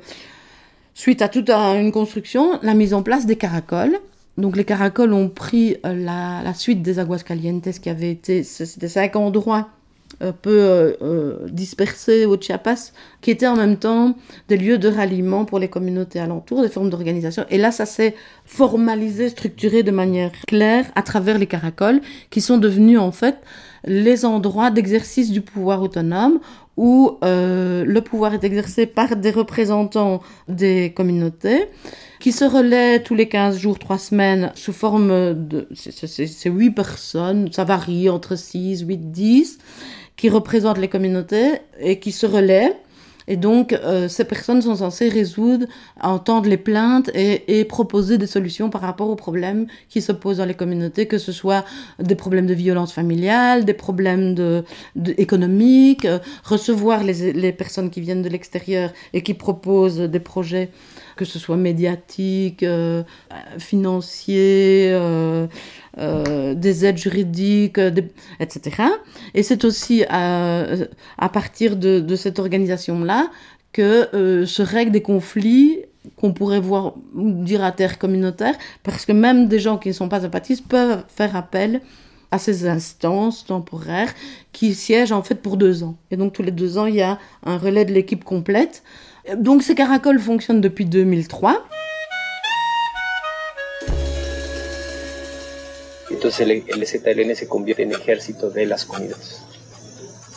Suite 1.06 1.22
à 1.22 1.30
toute 1.30 1.52
un- 1.52 1.80
une 1.80 1.92
construction, 1.92 2.60
la 2.64 2.74
mise 2.74 2.96
en 2.96 3.04
place 3.04 3.28
des 3.28 3.36
caracoles. 3.36 4.00
Donc 4.36 4.58
les 4.58 4.66
caracoles 4.66 5.14
ont 5.14 5.30
pris 5.30 5.78
euh, 5.86 5.94
la, 5.94 6.42
la 6.44 6.56
suite 6.56 6.82
des 6.82 6.98
Aguascalientes 6.98 7.70
qui 7.80 7.90
avait 7.92 8.10
été, 8.10 8.42
c'était 8.42 8.88
cinq 8.88 9.16
endroits 9.16 9.68
un 10.22 10.32
peu 10.32 10.60
euh, 10.60 10.94
euh, 11.02 11.48
dispersés 11.50 12.26
au 12.26 12.40
Chiapas, 12.40 12.92
qui 13.22 13.32
étaient 13.32 13.48
en 13.48 13.56
même 13.56 13.78
temps 13.78 14.16
des 14.48 14.58
lieux 14.58 14.78
de 14.78 14.90
ralliement 14.90 15.46
pour 15.46 15.60
les 15.60 15.68
communautés 15.68 16.20
alentours, 16.20 16.62
des 16.62 16.70
formes 16.70 16.90
d'organisation. 16.90 17.46
Et 17.50 17.58
là, 17.58 17.72
ça 17.72 17.86
s'est 17.86 18.16
formalisé, 18.46 19.30
structuré 19.30 19.84
de 19.84 19.92
manière 19.92 20.32
claire 20.48 20.86
à 20.96 21.04
travers 21.04 21.38
les 21.38 21.48
caracoles, 21.48 22.02
qui 22.30 22.42
sont 22.42 22.58
devenus 22.58 23.00
en 23.00 23.12
fait 23.12 23.38
les 23.88 24.26
endroits 24.26 24.70
d'exercice 24.72 25.32
du 25.32 25.42
pouvoir 25.42 25.82
autonome 25.82 26.40
où 26.76 27.18
euh, 27.24 27.84
le 27.86 28.02
pouvoir 28.02 28.34
est 28.36 28.44
exercé 28.44 28.86
par 28.86 29.16
des 29.16 29.32
représentants 29.32 30.22
des 30.48 30.94
communautés 30.96 31.66
qui 32.20 32.32
se 32.32 32.46
relaient 32.46 33.02
tous 33.02 33.16
les 33.16 33.28
15 33.28 33.58
jours, 33.58 33.80
3 33.80 33.98
semaines 33.98 34.52
sous 34.56 34.74
forme 34.74 35.08
de... 35.48 35.68
c'est- 35.74 36.06
C'est 36.08 36.28
c'est 36.28 36.50
8 36.50 36.72
personnes, 36.72 37.52
ça 37.52 37.64
varie 37.64 38.10
entre 38.10 38.36
6, 38.36 38.82
8, 38.82 39.12
10, 39.12 39.58
qui 40.18 40.30
représentent 40.30 40.78
les 40.80 40.88
communautés 40.88 41.54
et 41.80 42.00
qui 42.00 42.12
se 42.12 42.26
relaient. 42.28 42.74
Et 43.28 43.36
donc, 43.38 43.74
euh, 43.74 44.08
ces 44.08 44.24
personnes 44.26 44.62
sont 44.62 44.76
censées 44.78 45.10
résoudre, 45.10 45.66
entendre 46.02 46.48
les 46.50 46.58
plaintes 46.58 47.10
et, 47.14 47.60
et 47.60 47.66
proposer 47.66 48.18
des 48.18 48.28
solutions 48.28 48.70
par 48.70 48.82
rapport 48.82 49.10
aux 49.10 49.16
problèmes 49.16 49.68
qui 49.90 50.02
se 50.02 50.12
posent 50.12 50.38
dans 50.38 50.46
les 50.46 50.54
communautés, 50.54 51.08
que 51.08 51.18
ce 51.18 51.32
soit 51.32 51.66
des 52.00 52.16
problèmes 52.16 52.48
de 52.48 52.54
violence 52.54 52.94
familiale, 52.94 53.66
des 53.66 53.74
problèmes 53.74 54.34
de, 54.34 54.64
de- 54.96 55.14
économiques, 55.18 56.06
euh, 56.06 56.20
recevoir 56.44 57.04
les, 57.04 57.34
les 57.34 57.52
personnes 57.52 57.90
qui 57.90 58.02
viennent 58.02 58.22
de 58.22 58.30
l'extérieur 58.30 58.92
et 59.14 59.24
qui 59.24 59.34
proposent 59.34 60.00
des 60.00 60.20
projets, 60.20 60.70
que 61.18 61.26
ce 61.26 61.40
soit 61.40 61.58
médiatiques, 61.58 62.64
euh, 62.64 63.04
financiers, 63.58 64.90
euh, 64.94 65.48
euh, 65.98 66.54
des 66.54 66.86
aides 66.86 66.98
juridiques, 66.98 67.80
etc. 68.40 68.84
Et 69.34 69.44
c'est 69.44 69.66
aussi 69.66 70.06
à, 70.10 71.30
partir 71.34 71.76
de, 71.76 72.00
de 72.00 72.16
cette 72.16 72.40
organisation-là 72.40 73.30
que 73.74 74.46
se 74.46 74.62
règlent 74.62 74.92
des 74.92 75.02
conflits 75.02 75.80
qu'on 76.16 76.32
pourrait 76.32 76.62
voir 76.62 76.94
dire 77.14 77.64
à 77.64 77.74
terre 77.74 78.00
communautaire, 78.00 78.56
parce 78.84 79.06
que 79.06 79.12
même 79.12 79.50
des 79.50 79.60
gens 79.60 79.78
qui 79.78 79.90
ne 79.90 79.94
sont 79.94 80.08
pas 80.08 80.22
zapatistes 80.22 80.66
peuvent 80.66 81.04
faire 81.10 81.36
appel 81.36 81.82
à 82.32 82.40
ces 82.40 82.68
instances 82.68 83.46
temporaires 83.46 84.14
qui 84.52 84.74
siègent 84.74 85.12
en 85.12 85.24
fait 85.24 85.36
pour 85.36 85.58
deux 85.58 85.84
ans. 85.84 85.98
Et 86.12 86.18
donc 86.18 86.34
tous 86.34 86.44
les 86.44 86.52
deux 86.52 86.78
ans, 86.78 86.86
il 86.86 86.96
y 86.96 87.02
a 87.02 87.20
un 87.46 87.58
relais 87.58 87.86
de 87.86 87.94
l'équipe 87.94 88.24
complète. 88.24 88.84
Donc 89.36 89.64
ces 89.64 89.76
caracoles 89.76 90.20
fonctionnent 90.20 90.62
depuis 90.62 90.86
2003. 90.86 91.64
Entonces 96.12 96.40
el, 96.40 96.64
el 96.68 96.88
ZLN 96.88 97.36
se 97.36 97.48
convierte 97.48 97.84
en 97.84 97.92
ejército 97.92 98.50
de 98.50 98.66
las 98.66 98.86
comunidades. 98.86 99.42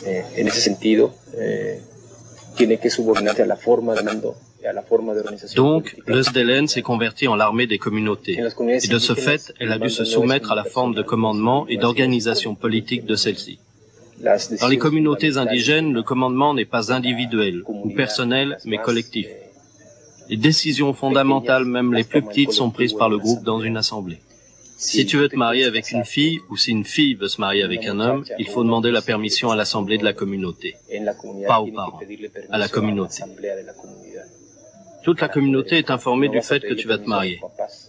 Eh, 0.05 0.23
en 0.35 0.47
ese 0.47 0.61
sentido, 0.61 1.13
eh, 1.37 1.79
tiene 2.55 2.77
que 2.77 2.89
subordinarse 2.89 3.43
a 3.43 3.45
la 3.45 3.55
forma 3.55 3.93
de 3.95 4.03
mando. 4.03 4.35
Donc, 5.55 5.95
le 6.05 6.21
SDLN 6.21 6.67
s'est 6.67 6.81
converti 6.81 7.27
en 7.27 7.35
l'armée 7.35 7.65
des 7.65 7.79
communautés. 7.79 8.37
Et 8.37 8.87
de 8.87 8.99
ce 8.99 9.15
fait, 9.15 9.53
elle 9.59 9.71
a 9.71 9.79
dû 9.79 9.89
se 9.89 10.05
soumettre 10.05 10.51
à 10.51 10.55
la 10.55 10.63
forme 10.63 10.93
de 10.93 11.01
commandement 11.01 11.65
et 11.67 11.77
d'organisation 11.77 12.53
politique 12.55 13.05
de 13.05 13.15
celle-ci. 13.15 13.59
Dans 14.59 14.67
les 14.67 14.77
communautés 14.77 15.37
indigènes, 15.37 15.93
le 15.93 16.03
commandement 16.03 16.53
n'est 16.53 16.65
pas 16.65 16.91
individuel 16.93 17.63
ou 17.67 17.89
personnel, 17.89 18.57
mais 18.65 18.77
collectif. 18.77 19.27
Les 20.29 20.37
décisions 20.37 20.93
fondamentales, 20.93 21.65
même 21.65 21.93
les 21.93 22.03
plus 22.03 22.21
petites, 22.21 22.51
sont 22.51 22.69
prises 22.69 22.93
par 22.93 23.09
le 23.09 23.17
groupe 23.17 23.43
dans 23.43 23.61
une 23.61 23.77
assemblée. 23.77 24.19
Si 24.77 25.05
tu 25.05 25.17
veux 25.17 25.29
te 25.29 25.35
marier 25.35 25.65
avec 25.65 25.91
une 25.91 26.05
fille, 26.05 26.39
ou 26.49 26.57
si 26.57 26.71
une 26.71 26.85
fille 26.85 27.13
veut 27.13 27.27
se 27.27 27.39
marier 27.39 27.63
avec 27.63 27.85
un 27.85 27.99
homme, 27.99 28.23
il 28.39 28.47
faut 28.47 28.63
demander 28.63 28.89
la 28.89 29.03
permission 29.03 29.51
à 29.51 29.55
l'assemblée 29.55 29.97
de 29.97 30.03
la 30.03 30.13
communauté, 30.13 30.75
pas 31.47 31.61
aux 31.61 31.71
parents, 31.71 31.99
à 32.49 32.57
la 32.57 32.67
communauté. 32.67 33.21
Toute 35.03 35.21
la 35.21 35.29
communauté 35.29 35.77
est 35.77 35.91
informée 35.91 36.29
du 36.29 36.41
fait 36.41 36.61
que 36.61 36.73
tu 36.73 36.87
vas 36.87 36.97
te 36.97 37.07
marier, 37.07 37.39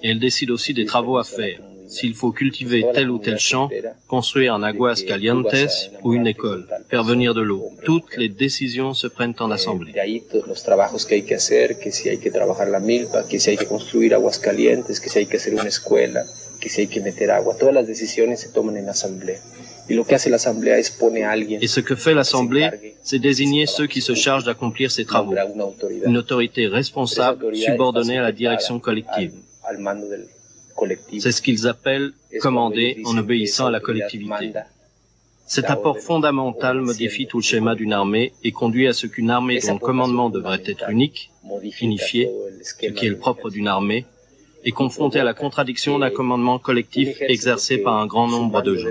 et 0.02 0.10
elle 0.10 0.18
décide 0.18 0.50
aussi 0.50 0.74
des 0.74 0.84
travaux 0.84 1.16
à 1.16 1.24
faire, 1.24 1.60
s'il 1.92 2.14
faut 2.14 2.32
cultiver 2.32 2.84
tel 2.94 3.10
ou 3.10 3.18
tel 3.18 3.38
champ, 3.38 3.68
construire 4.08 4.54
un 4.54 4.62
aguas 4.62 5.02
calientes 5.06 5.54
ou 6.02 6.14
une 6.14 6.26
école, 6.26 6.66
faire 6.90 7.04
venir 7.04 7.34
de 7.34 7.42
l'eau. 7.42 7.62
Toutes 7.84 8.16
les 8.16 8.28
décisions 8.28 8.94
se 8.94 9.06
prennent 9.06 9.34
en 9.38 9.50
assemblée. 9.50 9.92
Et 21.64 21.66
ce 21.76 21.80
que 21.80 21.96
fait 21.96 22.14
l'Assemblée, 22.14 22.70
c'est 23.02 23.18
désigner 23.18 23.66
ceux 23.66 23.86
qui 23.86 24.00
se 24.00 24.14
chargent 24.14 24.44
d'accomplir 24.44 24.90
ces 24.90 25.04
travaux. 25.04 25.34
Une 26.04 26.16
autorité 26.16 26.68
responsable, 26.68 27.54
subordonnée 27.54 28.18
à 28.18 28.22
la 28.22 28.32
direction 28.32 28.78
collective. 28.78 29.32
C'est 31.18 31.32
ce 31.32 31.42
qu'ils 31.42 31.66
appellent 31.66 32.12
commander 32.40 33.02
en 33.04 33.16
obéissant 33.18 33.66
à 33.66 33.70
la 33.70 33.80
collectivité. 33.80 34.52
Cet 35.46 35.66
apport 35.66 35.98
fondamental 35.98 36.80
modifie 36.80 37.26
tout 37.26 37.38
le 37.38 37.42
schéma 37.42 37.74
d'une 37.74 37.92
armée 37.92 38.32
et 38.42 38.52
conduit 38.52 38.86
à 38.88 38.92
ce 38.92 39.06
qu'une 39.06 39.30
armée 39.30 39.58
dont 39.60 39.74
le 39.74 39.78
commandement 39.78 40.30
devrait 40.30 40.62
être 40.64 40.88
unique, 40.88 41.30
unifié, 41.80 42.30
ce 42.62 42.74
qui 42.74 42.86
est 42.86 43.10
le 43.10 43.18
propre 43.18 43.50
d'une 43.50 43.68
armée, 43.68 44.06
est 44.64 44.70
confrontée 44.70 45.20
à 45.20 45.24
la 45.24 45.34
contradiction 45.34 45.98
d'un 45.98 46.10
commandement 46.10 46.58
collectif 46.58 47.20
exercé 47.20 47.78
par 47.78 47.98
un 47.98 48.06
grand 48.06 48.28
nombre 48.28 48.62
de 48.62 48.76
gens. 48.76 48.88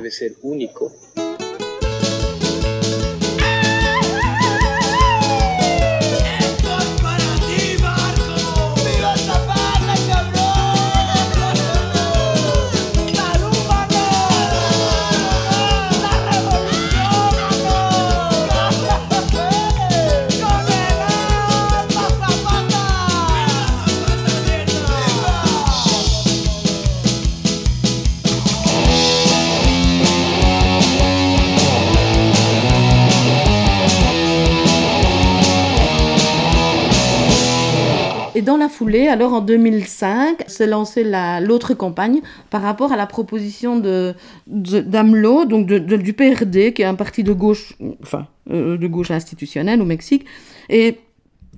Et 38.41 38.43
dans 38.43 38.57
la 38.57 38.69
foulée, 38.69 39.07
alors 39.07 39.33
en 39.33 39.41
2005, 39.41 40.45
s'est 40.47 40.65
lancée 40.65 41.03
la- 41.03 41.39
l'autre 41.39 41.75
campagne 41.75 42.21
par 42.49 42.63
rapport 42.63 42.91
à 42.91 42.97
la 42.97 43.05
proposition 43.05 43.77
de, 43.77 44.15
de- 44.47 44.79
d'AMLO, 44.79 45.45
donc 45.45 45.67
de- 45.67 45.77
du 45.77 46.13
PRD, 46.13 46.73
qui 46.73 46.81
est 46.81 46.85
un 46.85 46.95
parti 46.95 47.21
de 47.23 47.33
gauche, 47.33 47.73
enfin, 48.01 48.25
euh, 48.49 48.77
de 48.77 48.87
gauche 48.87 49.11
institutionnelle 49.11 49.79
au 49.79 49.85
Mexique. 49.85 50.25
Et 50.69 50.97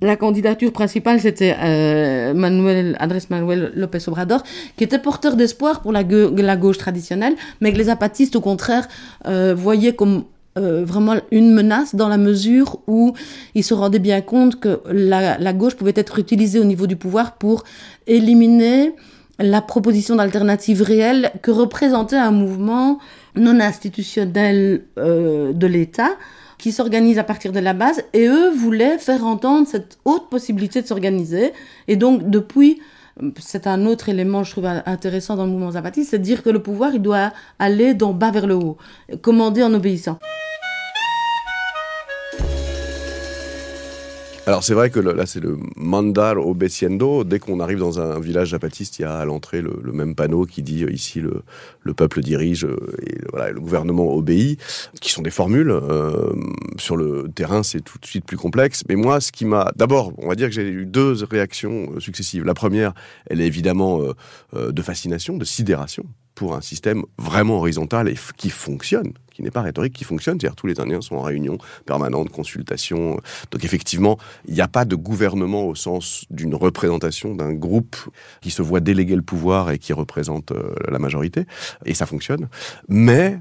la 0.02 0.16
candidature 0.16 0.72
principale, 0.72 1.20
c'était 1.20 1.56
euh, 1.58 2.34
Manuel, 2.34 2.98
Andrés 3.00 3.22
Manuel 3.30 3.72
López 3.74 4.06
Obrador, 4.08 4.42
qui 4.76 4.84
était 4.84 4.98
porteur 4.98 5.36
d'espoir 5.36 5.80
pour 5.80 5.90
la, 5.90 6.04
gauche 6.04 6.76
traditionnelle, 6.76 7.34
mais 7.62 7.72
que 7.72 7.78
les 7.78 7.84
zapatistes, 7.84 8.36
au 8.36 8.42
contraire, 8.42 8.86
euh, 9.26 9.54
voyaient 9.56 9.94
comme 9.94 10.24
euh, 10.56 10.84
vraiment 10.84 11.14
une 11.32 11.52
menace 11.52 11.94
dans 11.94 12.08
la 12.08 12.16
mesure 12.16 12.78
où 12.86 13.12
ils 13.54 13.64
se 13.64 13.74
rendaient 13.74 13.98
bien 13.98 14.20
compte 14.20 14.60
que 14.60 14.80
la, 14.88 15.36
la 15.38 15.52
gauche 15.52 15.74
pouvait 15.74 15.92
être 15.96 16.18
utilisée 16.18 16.60
au 16.60 16.64
niveau 16.64 16.86
du 16.86 16.94
pouvoir 16.96 17.38
pour 17.38 17.64
éliminer 18.06 18.94
la 19.38 19.60
proposition 19.60 20.16
d'alternative 20.16 20.82
réelle 20.82 21.32
que 21.42 21.50
représentait 21.50 22.16
un 22.16 22.30
mouvement 22.30 22.98
non 23.34 23.58
institutionnel 23.58 24.84
euh, 24.96 25.52
de 25.52 25.66
l'État 25.66 26.10
qui 26.58 26.70
s'organise 26.70 27.18
à 27.18 27.24
partir 27.24 27.50
de 27.50 27.58
la 27.58 27.72
base 27.72 28.02
et 28.12 28.26
eux 28.26 28.50
voulaient 28.50 28.98
faire 28.98 29.24
entendre 29.24 29.66
cette 29.66 29.98
haute 30.04 30.30
possibilité 30.30 30.82
de 30.82 30.86
s'organiser 30.86 31.52
et 31.88 31.96
donc 31.96 32.30
depuis 32.30 32.80
c'est 33.38 33.68
un 33.68 33.86
autre 33.86 34.08
élément, 34.08 34.42
je 34.42 34.50
trouve, 34.50 34.66
intéressant 34.66 35.36
dans 35.36 35.44
le 35.44 35.52
mouvement 35.52 35.70
zapatiste, 35.72 36.10
c'est 36.10 36.18
de 36.18 36.24
dire 36.24 36.42
que 36.42 36.50
le 36.50 36.60
pouvoir, 36.60 36.90
il 36.94 37.00
doit 37.00 37.32
aller 37.60 37.94
d'en 37.94 38.12
bas 38.12 38.32
vers 38.32 38.48
le 38.48 38.56
haut, 38.56 38.76
commander 39.22 39.62
en 39.62 39.72
obéissant. 39.72 40.18
Alors 44.46 44.62
c'est 44.62 44.74
vrai 44.74 44.90
que 44.90 45.00
là 45.00 45.24
c'est 45.24 45.40
le 45.40 45.56
mandar 45.76 46.36
obedeciendo. 46.36 47.24
Dès 47.24 47.38
qu'on 47.38 47.60
arrive 47.60 47.78
dans 47.78 47.98
un 47.98 48.20
village 48.20 48.50
zapatiste, 48.50 48.98
il 48.98 49.02
y 49.02 49.04
a 49.06 49.16
à 49.16 49.24
l'entrée 49.24 49.62
le, 49.62 49.92
même 49.92 50.14
panneau 50.14 50.44
qui 50.44 50.62
dit 50.62 50.84
euh, 50.84 50.92
ici 50.92 51.20
le, 51.20 51.42
le 51.82 51.94
peuple 51.94 52.20
dirige 52.20 52.66
euh, 52.66 52.76
et 53.06 53.16
voilà, 53.30 53.52
le 53.52 53.60
gouvernement 53.60 54.14
obéit, 54.14 54.60
qui 55.00 55.10
sont 55.10 55.22
des 55.22 55.30
formules. 55.30 55.70
Euh, 55.70 56.34
sur 56.76 56.98
le 56.98 57.30
terrain, 57.34 57.62
c'est 57.62 57.80
tout 57.80 57.98
de 57.98 58.04
suite 58.04 58.26
plus 58.26 58.36
complexe. 58.36 58.82
Mais 58.86 58.96
moi, 58.96 59.18
ce 59.22 59.32
qui 59.32 59.46
m'a 59.46 59.72
d'abord, 59.76 60.12
on 60.18 60.28
va 60.28 60.34
dire 60.34 60.48
que 60.48 60.54
j'ai 60.54 60.68
eu 60.68 60.84
deux 60.84 61.16
réactions 61.30 61.88
euh, 61.94 62.00
successives. 62.00 62.44
La 62.44 62.54
première, 62.54 62.92
elle 63.30 63.40
est 63.40 63.46
évidemment 63.46 64.02
de 64.52 64.82
fascination, 64.82 65.36
de 65.36 65.44
sidération 65.44 66.04
pour 66.34 66.54
un 66.54 66.60
système 66.60 67.04
vraiment 67.18 67.58
horizontal 67.58 68.08
et 68.08 68.16
qui 68.36 68.50
fonctionne, 68.50 69.12
qui 69.32 69.42
n'est 69.42 69.50
pas 69.50 69.62
rhétorique, 69.62 69.92
qui 69.92 70.04
fonctionne. 70.04 70.38
C'est-à-dire 70.40 70.56
tous 70.56 70.66
les 70.66 70.80
Indiens 70.80 71.00
sont 71.00 71.16
en 71.16 71.22
réunion 71.22 71.58
permanente, 71.86 72.30
consultation. 72.30 73.20
Donc 73.50 73.64
effectivement, 73.64 74.18
il 74.46 74.54
n'y 74.54 74.60
a 74.60 74.68
pas 74.68 74.84
de 74.84 74.96
gouvernement 74.96 75.66
au 75.66 75.74
sens 75.74 76.24
d'une 76.30 76.54
représentation 76.54 77.34
d'un 77.34 77.52
groupe 77.52 77.96
qui 78.40 78.50
se 78.50 78.62
voit 78.62 78.80
déléguer 78.80 79.16
le 79.16 79.22
pouvoir 79.22 79.70
et 79.70 79.78
qui 79.78 79.92
représente 79.92 80.52
euh, 80.52 80.74
la 80.88 80.98
majorité. 80.98 81.46
Et 81.84 81.94
ça 81.94 82.06
fonctionne. 82.06 82.48
Mais 82.88 83.40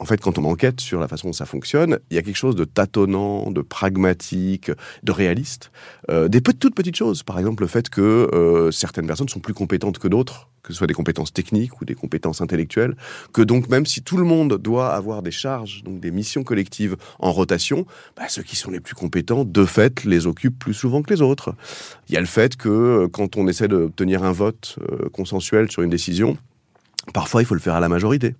en 0.00 0.06
fait, 0.06 0.18
quand 0.18 0.38
on 0.38 0.44
enquête 0.46 0.80
sur 0.80 0.98
la 0.98 1.08
façon 1.08 1.28
dont 1.28 1.34
ça 1.34 1.44
fonctionne, 1.44 1.98
il 2.10 2.14
y 2.14 2.18
a 2.18 2.22
quelque 2.22 2.36
chose 2.36 2.56
de 2.56 2.64
tâtonnant, 2.64 3.50
de 3.50 3.60
pragmatique, 3.60 4.70
de 5.02 5.12
réaliste. 5.12 5.70
Euh, 6.08 6.26
des 6.26 6.40
toutes 6.40 6.74
petites 6.74 6.96
choses. 6.96 7.22
Par 7.22 7.38
exemple, 7.38 7.62
le 7.62 7.68
fait 7.68 7.90
que 7.90 8.00
euh, 8.32 8.70
certaines 8.70 9.06
personnes 9.06 9.28
sont 9.28 9.40
plus 9.40 9.52
compétentes 9.52 9.98
que 9.98 10.08
d'autres, 10.08 10.48
que 10.62 10.72
ce 10.72 10.78
soit 10.78 10.86
des 10.86 10.94
compétences 10.94 11.34
techniques 11.34 11.82
ou 11.82 11.84
des 11.84 11.94
compétences 11.94 12.40
intellectuelles, 12.40 12.96
que 13.34 13.42
donc 13.42 13.68
même 13.68 13.84
si 13.84 14.02
tout 14.02 14.16
le 14.16 14.24
monde 14.24 14.56
doit 14.56 14.88
avoir 14.94 15.22
des 15.22 15.30
charges, 15.30 15.84
donc 15.84 16.00
des 16.00 16.10
missions 16.10 16.44
collectives 16.44 16.96
en 17.18 17.30
rotation, 17.30 17.84
bah, 18.16 18.24
ceux 18.28 18.42
qui 18.42 18.56
sont 18.56 18.70
les 18.70 18.80
plus 18.80 18.94
compétents, 18.94 19.44
de 19.44 19.64
fait, 19.66 20.04
les 20.04 20.26
occupent 20.26 20.58
plus 20.58 20.74
souvent 20.74 21.02
que 21.02 21.12
les 21.12 21.20
autres. 21.20 21.54
Il 22.08 22.14
y 22.14 22.16
a 22.16 22.20
le 22.20 22.26
fait 22.26 22.56
que 22.56 22.70
euh, 22.70 23.08
quand 23.08 23.36
on 23.36 23.46
essaie 23.48 23.68
d'obtenir 23.68 24.24
un 24.24 24.32
vote 24.32 24.78
consensuel 25.12 25.70
sur 25.70 25.82
une 25.82 25.90
décision, 25.90 26.38
parfois 27.12 27.42
il 27.42 27.44
faut 27.44 27.54
le 27.54 27.60
faire 27.60 27.74
à 27.74 27.80
la 27.80 27.90
majorité. 27.90 28.34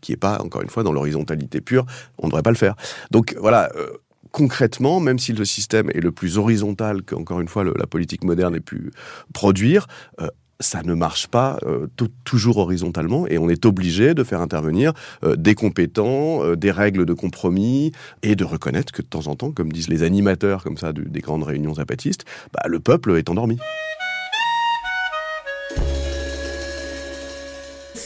Qui 0.00 0.12
n'est 0.12 0.16
pas, 0.16 0.40
encore 0.42 0.62
une 0.62 0.68
fois, 0.70 0.82
dans 0.82 0.92
l'horizontalité 0.92 1.60
pure, 1.60 1.84
on 2.18 2.26
ne 2.26 2.30
devrait 2.30 2.42
pas 2.42 2.50
le 2.50 2.56
faire. 2.56 2.74
Donc 3.10 3.34
voilà, 3.38 3.70
euh, 3.76 3.88
concrètement, 4.32 5.00
même 5.00 5.18
si 5.18 5.32
le 5.32 5.44
système 5.44 5.90
est 5.90 6.00
le 6.00 6.12
plus 6.12 6.38
horizontal 6.38 7.02
qu'encore 7.02 7.40
une 7.40 7.48
fois 7.48 7.64
la 7.64 7.86
politique 7.86 8.24
moderne 8.24 8.54
ait 8.54 8.60
pu 8.60 8.90
produire, 9.32 9.86
euh, 10.20 10.28
ça 10.58 10.82
ne 10.82 10.94
marche 10.94 11.26
pas 11.26 11.58
euh, 11.66 11.86
toujours 12.24 12.56
horizontalement 12.56 13.26
et 13.26 13.36
on 13.36 13.50
est 13.50 13.66
obligé 13.66 14.14
de 14.14 14.24
faire 14.24 14.40
intervenir 14.40 14.94
des 15.36 15.54
compétents, 15.54 16.54
des 16.54 16.70
règles 16.70 17.04
de 17.04 17.12
compromis 17.12 17.92
et 18.22 18.36
de 18.36 18.44
reconnaître 18.44 18.90
que 18.92 19.02
de 19.02 19.06
temps 19.06 19.26
en 19.26 19.36
temps, 19.36 19.52
comme 19.52 19.70
disent 19.70 19.88
les 19.88 20.02
animateurs 20.02 20.64
comme 20.64 20.78
ça 20.78 20.94
du- 20.94 21.04
des 21.04 21.20
grandes 21.20 21.42
réunions 21.44 21.74
zapatistes, 21.74 22.24
bah, 22.54 22.62
le 22.66 22.80
peuple 22.80 23.16
est 23.18 23.28
endormi. 23.28 23.58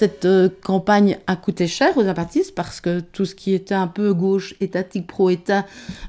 Cette 0.00 0.24
euh, 0.24 0.48
campagne 0.64 1.18
a 1.26 1.36
coûté 1.36 1.66
cher 1.66 1.94
aux 1.98 2.04
zapatistes 2.04 2.54
parce 2.54 2.80
que 2.80 3.00
tout 3.00 3.26
ce 3.26 3.34
qui 3.34 3.52
était 3.52 3.74
un 3.74 3.86
peu 3.86 4.14
gauche, 4.14 4.54
étatique, 4.62 5.06
pro-État, 5.06 5.66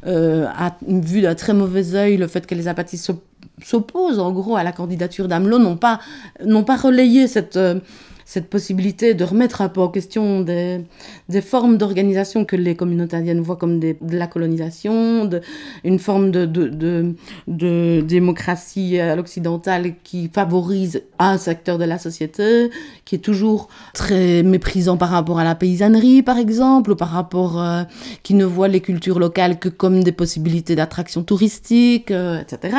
euh, 0.07 0.45
a 0.47 0.77
vu 0.87 1.19
d'un 1.19 1.35
très 1.35 1.53
mauvais 1.53 1.93
œil 1.93 2.15
le 2.15 2.27
fait 2.27 2.47
que 2.47 2.55
les 2.55 2.61
zapatistes 2.63 3.05
s'op- 3.05 3.21
s'opposent 3.61 4.17
en 4.19 4.31
gros 4.31 4.55
à 4.55 4.63
la 4.63 4.71
candidature 4.71 5.27
d'AMLO, 5.27 5.59
n'ont 5.59 5.75
pas, 5.75 5.99
n'ont 6.45 6.63
pas 6.63 6.77
relayé 6.77 7.27
cette, 7.27 7.57
euh, 7.57 7.81
cette 8.31 8.49
possibilité 8.49 9.13
de 9.13 9.25
remettre 9.25 9.59
un 9.59 9.67
peu 9.67 9.81
en 9.81 9.89
question 9.89 10.39
des, 10.39 10.85
des 11.27 11.41
formes 11.41 11.77
d'organisation 11.77 12.45
que 12.45 12.55
les 12.55 12.77
communautés 12.77 13.17
indiennes 13.17 13.41
voient 13.41 13.57
comme 13.57 13.77
des, 13.77 13.97
de 13.99 14.15
la 14.17 14.25
colonisation, 14.25 15.25
de, 15.25 15.41
une 15.83 15.99
forme 15.99 16.31
de, 16.31 16.45
de, 16.45 17.13
de, 17.49 18.01
démocratie 18.07 18.97
à 19.01 19.17
l'occidentale 19.17 19.95
qui 20.05 20.29
favorise 20.33 21.03
un 21.19 21.37
secteur 21.37 21.77
de 21.77 21.83
la 21.83 21.97
société, 21.97 22.69
qui 23.03 23.15
est 23.15 23.19
toujours 23.19 23.67
très 23.93 24.43
méprisant 24.43 24.95
par 24.95 25.09
rapport 25.09 25.37
à 25.37 25.43
la 25.43 25.55
paysannerie, 25.55 26.21
par 26.21 26.37
exemple, 26.37 26.91
ou 26.91 26.95
par 26.95 27.09
rapport, 27.09 27.61
euh, 27.61 27.83
qui 28.23 28.33
ne 28.33 28.45
voit 28.45 28.69
les 28.69 28.79
cultures 28.79 29.19
locales 29.19 29.59
que 29.59 29.67
comme 29.67 30.05
des 30.05 30.13
possibilités 30.13 30.77
d'attraction 30.77 31.23
touristique, 31.23 32.11
euh, 32.11 32.39
etc. 32.39 32.77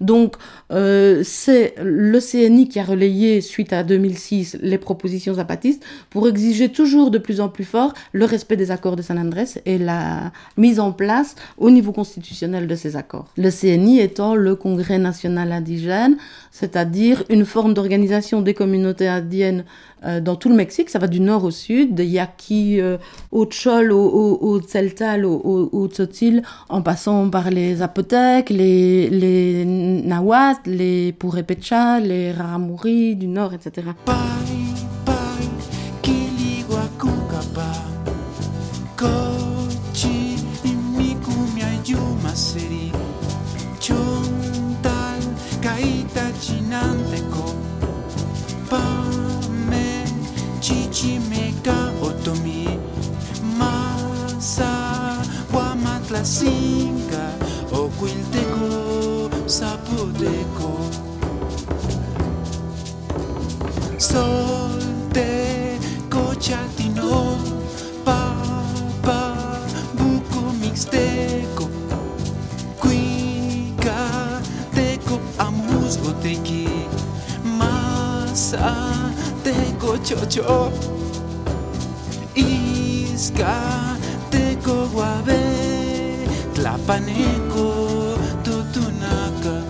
Donc, 0.00 0.36
euh, 0.70 1.22
c'est 1.24 1.74
le 1.82 2.18
CNI 2.20 2.68
qui 2.68 2.78
a 2.80 2.84
relayé, 2.84 3.40
suite 3.40 3.72
à 3.72 3.82
2006, 3.82 4.58
les 4.60 4.78
propositions 4.78 5.34
zapatistes 5.34 5.84
pour 6.10 6.28
exiger 6.28 6.70
toujours 6.70 7.10
de 7.10 7.18
plus 7.18 7.40
en 7.40 7.48
plus 7.48 7.64
fort 7.64 7.94
le 8.12 8.24
respect 8.24 8.56
des 8.56 8.70
accords 8.70 8.96
de 8.96 9.02
San 9.02 9.18
Andrés 9.18 9.44
et 9.66 9.78
la 9.78 10.32
mise 10.56 10.80
en 10.80 10.92
place 10.92 11.36
au 11.58 11.70
niveau 11.70 11.92
constitutionnel 11.92 12.66
de 12.66 12.74
ces 12.74 12.96
accords. 12.96 13.28
Le 13.36 13.50
CNI 13.50 14.00
étant 14.00 14.34
le 14.34 14.56
Congrès 14.56 14.98
national 14.98 15.52
indigène, 15.52 16.16
c'est-à-dire 16.50 17.24
une 17.28 17.44
forme 17.44 17.74
d'organisation 17.74 18.40
des 18.40 18.54
communautés 18.54 19.08
indiennes 19.08 19.64
dans 20.20 20.36
tout 20.36 20.48
le 20.48 20.54
Mexique, 20.54 20.90
ça 20.90 20.98
va 20.98 21.06
du 21.06 21.20
nord 21.20 21.44
au 21.44 21.50
sud, 21.50 21.94
de 21.94 22.02
Yaqui 22.02 22.80
euh, 22.80 22.98
au 23.32 23.46
Tchol, 23.46 23.92
au, 23.92 24.04
au, 24.04 24.38
au 24.48 24.60
Tzeltal, 24.60 25.24
au, 25.24 25.70
au, 25.72 25.88
en 26.68 26.82
passant 26.82 27.30
par 27.30 27.50
les 27.50 27.76
Zapotèques, 27.76 28.50
les, 28.50 29.08
les 29.08 29.64
Nahuatl, 29.64 30.70
les 30.70 31.12
Purépecha, 31.12 32.00
les 32.00 32.32
Raramuri 32.32 33.16
du 33.16 33.28
nord, 33.28 33.54
etc. 33.54 33.82
klasinga 56.14 57.26
okuilteko 57.74 58.70
zapoteko 59.50 60.70
solteko 63.98 65.02
txatinon 66.38 67.42
papa 68.06 69.22
buko 69.98 70.42
mixteko 70.62 71.66
masa 72.78 73.98
amuzgoteki 75.48 76.66
masateko 77.58 78.70
txotxo 80.06 80.60
izkateko 82.46 83.54
guabeko 84.94 85.73
Tlapaneco, 86.74 88.16
Totonaca, 88.42 89.62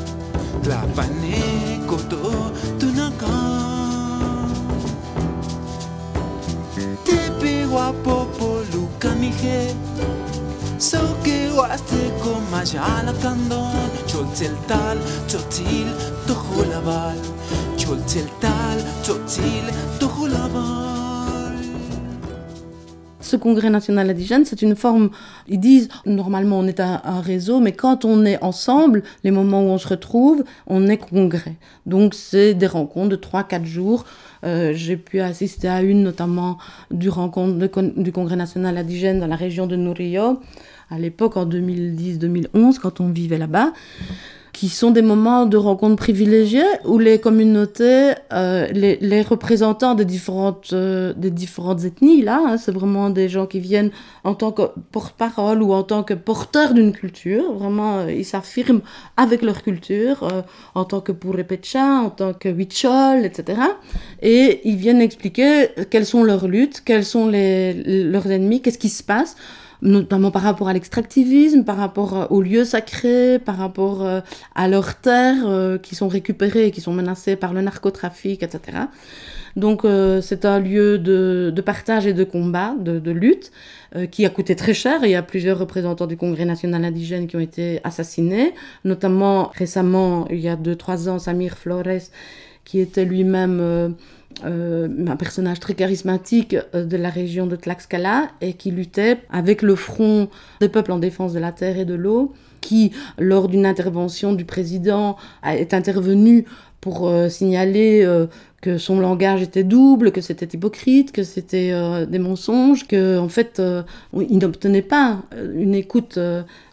Tlapaneco, 0.63 1.97
Totonaca. 2.09 3.35
Tepe 7.05 7.67
guapo, 7.67 8.27
Luca 8.73 9.15
Mije, 9.17 9.75
Soque 10.79 11.51
guasteco, 11.53 12.41
Mayala 12.51 13.13
Candón, 13.21 13.91
Cholceltal, 14.07 14.99
Chotil, 15.29 15.93
Tojolabal, 16.27 17.19
Cholceltal, 17.77 18.79
Chotil, 19.03 19.71
Tojolabal. 20.01 21.04
Ce 23.35 23.39
congrès 23.41 23.69
national 23.69 24.11
indigène, 24.11 24.45
c'est 24.45 24.63
une 24.63 24.77
forme, 24.77 25.11
ils 25.49 25.59
disent, 25.59 25.89
normalement 26.07 26.61
on 26.61 26.69
est 26.69 26.79
un, 26.79 27.01
un, 27.03 27.21
réseau, 27.21 27.59
mais 27.59 27.73
quand 27.73 28.05
on 28.05 28.25
est 28.25 28.41
ensemble, 28.45 29.03
les 29.25 29.33
moments 29.33 29.63
où 29.63 29.71
on 29.71 29.79
se 29.79 29.89
retrouve, 29.89 30.45
on 30.69 30.87
est 30.87 30.99
congrès. 30.99 31.57
Donc 31.85 32.15
c'est 32.15 32.55
des 32.55 32.69
rencontres 32.69 33.09
de 33.09 33.17
3-4 33.17 33.65
jours. 33.65 34.05
Euh, 34.45 34.73
J'ai 34.73 34.97
pu 34.97 35.19
assister 35.19 35.67
à 35.67 35.83
une 35.83 36.05
notamment 36.05 36.59
du 36.93 37.09
rencontre 37.09 37.59
du 37.97 38.13
congrès 38.13 38.37
national 38.37 38.79
indigène 38.79 39.19
dans 39.19 39.27
la 39.27 39.35
région 39.35 39.67
de 39.67 39.75
Nurio, 39.75 40.39
à 40.89 40.99
l'époque 41.01 41.37
en 41.37 41.45
2010-2011, 41.45 42.79
quand 42.79 43.01
on 43.01 43.09
vivait 43.09 43.39
là-bas 43.39 43.73
qui 44.55 44.69
sont 44.69 44.93
des 44.93 45.03
moments 45.03 45.47
de 45.47 45.57
rencontres 45.57 45.97
privilégiés 45.97 46.63
où 46.85 46.99
les 46.99 47.19
communautés, 47.19 48.13
euh, 48.33 48.69
les, 48.69 49.23
représentants 49.23 49.97
des 49.97 50.05
différentes, 50.05 50.71
euh, 50.73 51.13
des 51.17 51.33
différentes 51.33 51.85
ethnies, 51.85 52.23
là, 52.23 52.41
hein, 52.47 52.57
c'est 52.57 52.71
vraiment 52.71 53.11
des 53.11 53.29
gens 53.29 53.47
qui 53.47 53.59
viennent 53.59 53.91
en 54.23 54.35
tant 54.35 54.53
que 54.53 54.63
porte-parole 54.93 55.61
ou 55.61 55.73
en 55.73 55.83
tant 55.83 56.05
que 56.05 56.15
porteurs 56.15 56.73
d'une 56.73 56.93
culture, 56.93 57.53
vraiment, 57.53 57.99
euh, 57.99 58.13
ils 58.13 58.25
s'affirment 58.25 58.81
avec 59.17 59.43
leur 59.43 59.61
culture, 59.63 60.29
en 60.77 60.85
tant 60.85 61.01
que 61.01 61.11
Purepecha, 61.11 61.85
en 61.85 62.11
tant 62.11 62.33
que 62.33 62.49
Huichol, 62.49 63.25
etc. 63.25 63.61
Et 64.23 64.61
ils 64.65 64.77
viennent 64.77 65.03
expliquer 65.03 65.69
quelles 65.91 66.07
sont 66.07 66.23
leurs 66.23 66.47
luttes, 66.47 66.81
quels 66.85 67.05
sont 67.05 67.27
les, 67.27 67.75
leurs 68.05 68.31
ennemis, 68.31 68.63
qu'est-ce 68.63 68.79
qui 68.79 68.89
se 68.89 69.03
passe 69.03 69.37
notamment 69.85 70.33
par 70.33 70.43
rapport 70.43 70.69
à 70.69 70.73
l'extractivisme, 70.73 71.63
par 71.65 71.77
rapport 71.77 72.27
aux 72.31 72.43
lieux 72.43 72.65
sacrés, 72.65 73.39
par 73.39 73.57
rapport 73.57 74.05
euh, 74.05 74.21
à 74.55 74.67
leurs 74.67 74.97
terres 74.97 75.47
euh, 75.47 75.79
qui 75.79 75.95
sont 75.95 76.09
récupérées 76.09 76.73
qui 76.73 76.81
sont 76.81 76.93
menacées 76.93 77.37
par 77.37 77.53
le 77.53 77.61
narcotrafic, 77.61 78.43
etc. 78.43 78.79
Donc 79.57 79.85
euh, 79.85 80.21
c'est 80.21 80.45
un 80.45 80.59
lieu 80.59 80.99
de, 80.99 81.53
de, 81.55 81.63
partage 81.63 82.07
et 82.07 82.13
de 82.13 82.25
combat, 82.25 82.75
de, 82.79 82.99
de 82.99 83.11
lutte, 83.11 83.53
euh, 83.95 84.07
qui 84.07 84.27
a 84.27 84.31
coûté 84.31 84.57
très 84.57 84.75
cher. 84.75 85.01
Il 85.05 85.11
y 85.11 85.15
a 85.15 85.23
plusieurs 85.23 85.59
représentants 85.59 86.07
du 86.07 86.17
Congrès 86.17 86.45
national 86.45 86.85
indigène 86.85 87.27
qui 87.27 87.37
ont 87.37 87.41
été 87.41 87.81
assassinés, 87.85 88.53
notamment 88.85 89.53
récemment, 89.55 90.27
il 90.31 90.41
y 90.41 90.49
a 90.49 90.57
deux 90.57 90.75
trois 90.75 91.09
ans, 91.09 91.19
Samir 91.19 91.57
Flores, 91.57 92.11
qui 92.65 92.81
était 92.81 93.05
lui-même 93.05 93.59
euh, 93.61 93.89
euh, 94.45 94.89
un 95.07 95.17
personnage 95.17 95.61
très 95.61 95.75
charismatique 95.75 96.57
euh, 96.75 96.85
de 96.85 96.97
la 96.97 97.09
région 97.09 97.47
de 97.47 97.57
Tlaxcala 97.57 98.31
et 98.41 98.55
qui 98.55 98.71
luttait 98.71 99.19
avec 99.31 99.63
le 99.63 99.77
front 99.77 100.29
des 100.61 100.69
peuples 100.69 100.93
en 100.93 100.99
défense 100.99 101.33
de 101.33 101.39
la 101.39 101.53
terre 101.53 101.79
et 101.79 101.85
de 101.85 101.95
l'eau, 101.95 102.33
qui, 102.61 102.93
lors 103.19 103.49
d'une 103.49 103.67
intervention 103.67 104.33
du 104.33 104.45
président, 104.45 105.17
est 105.45 105.75
intervenu 105.75 106.47
pour 106.81 107.09
euh, 107.09 107.29
signaler 107.29 108.07
que 108.61 108.79
son 108.79 108.99
langage 108.99 109.43
était 109.43 109.65
double, 109.65 110.11
que 110.11 110.21
c'était 110.21 110.57
hypocrite, 110.57 111.13
que 111.13 111.23
c'était 111.23 111.73
des 112.07 112.19
mensonges, 112.19 112.87
que 112.87 113.19
en 113.19 113.29
fait, 113.29 113.61
il 114.15 114.39
n'obtenait 114.39 114.83
pas 114.83 115.23
une 115.55 115.75
écoute 115.75 116.19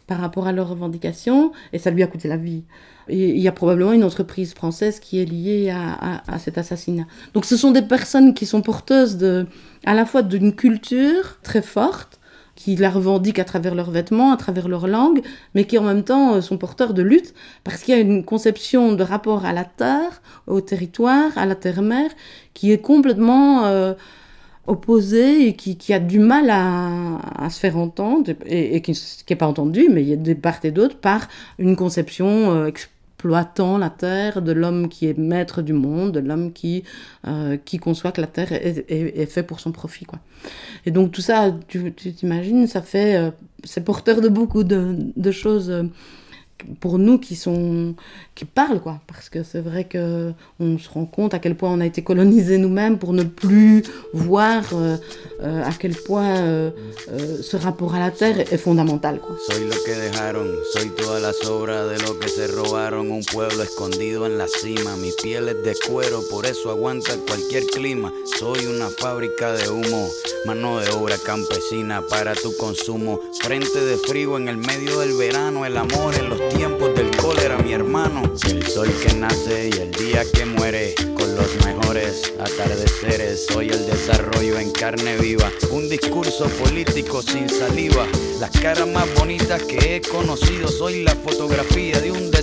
par 0.07 0.19
rapport 0.19 0.47
à 0.47 0.53
leurs 0.53 0.69
revendications, 0.69 1.51
et 1.73 1.79
ça 1.79 1.91
lui 1.91 2.01
a 2.01 2.07
coûté 2.07 2.29
la 2.29 2.37
vie. 2.37 2.63
Il 3.09 3.39
y 3.39 3.47
a 3.47 3.51
probablement 3.51 3.93
une 3.93 4.03
entreprise 4.03 4.53
française 4.53 4.99
qui 4.99 5.19
est 5.21 5.25
liée 5.25 5.69
à, 5.69 6.21
à, 6.27 6.39
cet 6.39 6.57
assassinat. 6.57 7.05
Donc 7.33 7.45
ce 7.45 7.57
sont 7.57 7.71
des 7.71 7.81
personnes 7.81 8.33
qui 8.33 8.45
sont 8.45 8.61
porteuses 8.61 9.17
de, 9.17 9.45
à 9.85 9.93
la 9.93 10.05
fois 10.05 10.21
d'une 10.21 10.53
culture 10.53 11.39
très 11.43 11.61
forte, 11.61 12.19
qui 12.55 12.75
la 12.75 12.89
revendiquent 12.89 13.39
à 13.39 13.43
travers 13.43 13.73
leurs 13.73 13.89
vêtements, 13.89 14.31
à 14.31 14.37
travers 14.37 14.67
leur 14.67 14.87
langue, 14.87 15.21
mais 15.55 15.65
qui 15.65 15.77
en 15.77 15.83
même 15.83 16.03
temps 16.03 16.41
sont 16.41 16.57
porteurs 16.57 16.93
de 16.93 17.01
lutte, 17.01 17.33
parce 17.63 17.81
qu'il 17.81 17.95
y 17.95 17.97
a 17.97 18.01
une 18.01 18.23
conception 18.23 18.93
de 18.93 19.03
rapport 19.03 19.45
à 19.45 19.53
la 19.53 19.65
terre, 19.65 20.21
au 20.47 20.61
territoire, 20.61 21.35
à 21.37 21.45
la 21.45 21.55
terre-mère, 21.55 22.11
qui 22.53 22.71
est 22.71 22.81
complètement... 22.81 23.65
Euh, 23.65 23.93
opposé 24.67 25.47
et 25.47 25.55
qui, 25.55 25.75
qui, 25.77 25.93
a 25.93 25.99
du 25.99 26.19
mal 26.19 26.49
à, 26.49 27.17
à 27.35 27.49
se 27.49 27.59
faire 27.59 27.77
entendre 27.77 28.31
et, 28.45 28.81
qui 28.81 28.99
n'est 29.29 29.35
pas 29.35 29.47
entendu, 29.47 29.87
mais 29.89 30.03
il 30.03 30.09
y 30.09 30.13
a 30.13 30.17
de 30.17 30.33
part 30.33 30.59
et 30.63 30.71
d'autre 30.71 30.97
par 30.97 31.27
une 31.57 31.75
conception 31.75 32.27
euh, 32.27 32.67
exploitant 32.67 33.77
la 33.77 33.89
terre 33.89 34.41
de 34.41 34.51
l'homme 34.51 34.87
qui 34.87 35.07
est 35.07 35.17
maître 35.17 35.61
du 35.61 35.73
monde, 35.73 36.11
de 36.11 36.19
l'homme 36.19 36.53
qui, 36.53 36.83
euh, 37.27 37.57
qui 37.63 37.79
conçoit 37.79 38.11
que 38.11 38.21
la 38.21 38.27
terre 38.27 38.51
est, 38.51 38.85
est, 38.89 39.25
fait 39.25 39.43
pour 39.43 39.59
son 39.59 39.71
profit. 39.71 40.05
Quoi. 40.05 40.19
Et 40.85 40.91
donc 40.91 41.11
tout 41.11 41.21
ça, 41.21 41.55
tu 41.67 41.91
t'imagines, 41.93 42.67
ça 42.67 42.81
fait, 42.81 43.15
euh, 43.15 43.31
c'est 43.63 43.83
porteur 43.83 44.21
de 44.21 44.29
beaucoup 44.29 44.63
de 44.63 45.31
choses. 45.31 45.71
Euh, 46.61 46.73
pour 46.79 46.97
nous 46.97 47.17
qui 47.19 47.35
sont 47.35 47.95
qui 48.35 48.45
parlent 48.45 48.81
quoi 48.81 49.01
parce 49.07 49.29
que 49.29 49.43
c'est 49.43 49.61
vrai 49.61 49.85
que 49.85 50.33
on 50.59 50.77
se 50.77 50.89
rend 50.89 51.05
compte 51.05 51.33
à 51.33 51.39
quel 51.39 51.55
point 51.55 51.71
on 51.71 51.81
a 51.81 51.85
été 51.85 52.01
colonisé 52.01 52.57
nous-mêmes 52.57 52.97
pour 52.97 53.13
ne 53.13 53.23
plus 53.23 53.83
voir 54.13 54.63
euh, 54.73 54.97
euh, 55.41 55.63
à 55.63 55.71
quel 55.77 55.95
point 55.95 56.37
euh, 56.37 56.71
ce 57.41 57.57
rapport 57.57 57.95
à 57.95 57.99
la 57.99 58.11
terre 58.11 58.39
est 58.39 58.57
fondamental 58.57 59.19
quoi. 59.19 59.35
Soy 59.47 59.65
lo 59.65 59.75
que 59.85 59.91
dejaron, 59.91 60.47
soy 60.73 60.89
toda 60.95 61.19
la 61.19 61.33
sobra 61.33 61.85
de 61.85 61.99
lo 62.01 62.19
que 62.19 62.27
se 62.29 62.47
robaron, 62.47 63.11
un 63.11 63.23
pueblo 63.23 63.63
escondido 63.63 64.25
en 64.25 64.37
la 64.37 64.47
cima, 64.47 64.95
mi 64.97 65.11
piel 65.21 65.49
es 65.49 65.63
de 65.63 65.75
cuero, 65.87 66.21
por 66.29 66.45
eso 66.45 66.69
aguanta 66.69 67.13
cualquier 67.27 67.63
clima. 67.65 68.11
Soy 68.39 68.65
una 68.65 68.89
fábrica 68.89 69.53
de 69.53 69.69
humo, 69.69 70.07
mano 70.45 70.79
de 70.79 70.89
obra 70.91 71.17
campesina 71.17 72.01
para 72.07 72.33
tu 72.33 72.55
consumo, 72.57 73.19
frente 73.41 73.83
de 73.83 73.97
frío 73.97 74.37
en 74.37 74.47
el 74.47 74.57
medio 74.57 74.99
del 74.99 75.13
verano, 75.17 75.65
el 75.65 75.77
amor 75.77 76.13
en 76.15 76.29
los 76.29 76.50
tiempos 76.53 76.93
del 76.95 77.15
cólera, 77.17 77.57
mi 77.57 77.73
hermano. 77.73 78.23
El 78.45 78.65
sol 78.67 78.89
que 79.01 79.13
nace 79.15 79.69
y 79.73 79.79
el 79.79 79.91
día 79.91 80.23
que 80.33 80.45
muere, 80.45 80.95
con 81.15 81.35
los 81.35 81.65
mejores 81.65 82.33
atardeceres. 82.39 83.45
Soy 83.47 83.69
el 83.69 83.85
desarrollo 83.85 84.59
en 84.59 84.71
carne 84.71 85.17
viva, 85.17 85.51
un 85.71 85.89
discurso 85.89 86.45
político 86.63 87.21
sin 87.21 87.49
saliva. 87.49 88.07
Las 88.39 88.51
caras 88.51 88.87
más 88.87 89.13
bonitas 89.15 89.63
que 89.63 89.95
he 89.95 90.01
conocido, 90.01 90.67
soy 90.67 91.03
la 91.03 91.15
fotografía 91.15 91.99
de 91.99 92.11
un 92.11 92.31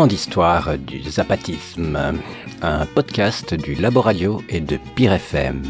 grande 0.00 0.14
du 0.86 1.02
zapatisme, 1.10 1.98
un 2.62 2.86
podcast 2.86 3.52
du 3.52 3.74
Laboradio 3.74 4.42
et 4.48 4.60
de 4.60 4.78
Pire 4.94 5.12
FM, 5.12 5.62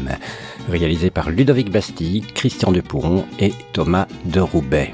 réalisé 0.69 1.09
par 1.09 1.29
Ludovic 1.29 1.69
Bastille, 1.69 2.21
Christian 2.33 2.71
Dupont 2.71 3.25
et 3.39 3.51
Thomas 3.73 4.07
de 4.23 4.39
Roubaix. 4.39 4.93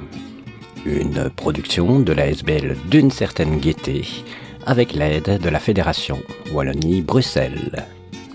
Une 0.88 1.30
production 1.30 2.00
de 2.00 2.14
la 2.14 2.32
SBL 2.32 2.78
d'une 2.90 3.12
certaine 3.12 3.60
gaieté, 3.60 4.08
avec 4.66 4.94
l'aide 4.94 5.40
de 5.40 5.50
la 5.50 5.60
Fédération 5.60 6.18
Wallonie-Bruxelles. 6.52 7.86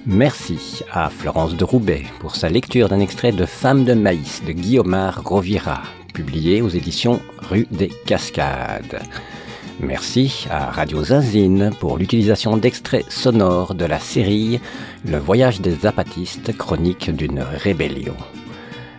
Merci 0.07 0.85
à 0.93 1.11
Florence 1.11 1.57
de 1.57 1.65
Roubaix 1.65 2.05
pour 2.21 2.37
sa 2.37 2.49
lecture 2.49 2.89
d'un 2.89 3.01
extrait 3.01 3.33
de 3.33 3.45
Femme 3.45 3.85
de 3.85 3.95
maïs 3.95 4.41
de 4.47 4.53
Guillaumard 4.53 5.25
Rovira, 5.25 5.83
publié 6.15 6.63
aux 6.63 6.69
éditions 6.69 7.21
Rue 7.51 7.67
des 7.73 7.91
Cascades. 8.07 9.03
Merci 9.83 10.47
à 10.49 10.71
Radio 10.71 11.03
Zinzine 11.03 11.73
pour 11.81 11.99
l'utilisation 11.99 12.57
d'extraits 12.57 13.11
sonores 13.11 13.75
de 13.75 13.85
la 13.85 13.99
série 13.99 14.61
Le 15.05 15.19
voyage 15.19 15.61
des 15.61 15.73
zapatistes, 15.73 16.57
chronique 16.57 17.11
d'une 17.11 17.41
rébellion. 17.41 18.15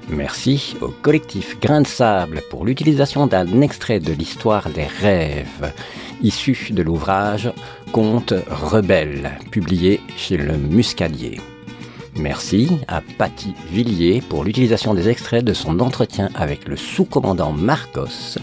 Merci 0.10 0.76
au 0.82 0.90
collectif 0.90 1.58
Grain 1.62 1.82
de 1.82 1.88
Sable 1.88 2.42
pour 2.50 2.66
l'utilisation 2.66 3.28
d'un 3.28 3.62
extrait 3.62 4.02
de 4.02 4.12
l'histoire 4.12 4.70
des 4.72 4.84
rêves, 4.84 5.72
issu 6.22 6.68
de 6.72 6.84
l'ouvrage 6.84 7.50
Conte 7.94 8.34
rebelle, 8.50 9.40
publié 9.52 10.02
chez 10.18 10.36
le 10.36 10.58
Muscadier. 10.58 11.40
Merci 12.18 12.78
à 12.90 13.02
Patty 13.18 13.54
Villiers 13.72 14.22
pour 14.22 14.44
l'utilisation 14.44 14.94
des 14.94 15.08
extraits 15.08 15.46
de 15.46 15.54
son 15.54 15.80
entretien 15.80 16.30
avec 16.36 16.68
le 16.68 16.76
sous-commandant 16.76 17.54
Marcos, 17.54 18.38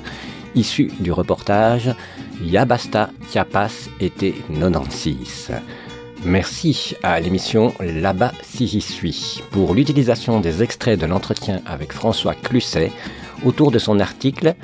issu 0.54 0.90
du 1.00 1.12
reportage 1.12 1.94
Yabasta 2.42 3.10
Chiapas 3.30 3.88
été 4.00 4.34
96. 4.48 5.52
Merci 6.24 6.96
à 7.02 7.20
l'émission 7.20 7.74
Là-bas 7.80 8.32
si 8.42 8.66
j'y 8.66 8.80
suis 8.80 9.42
pour 9.50 9.74
l'utilisation 9.74 10.40
des 10.40 10.62
extraits 10.62 10.98
de 10.98 11.06
l'entretien 11.06 11.60
avec 11.66 11.92
François 11.92 12.34
Clusset 12.34 12.92
autour 13.44 13.70
de 13.70 13.78
son 13.78 14.00
article 14.00 14.54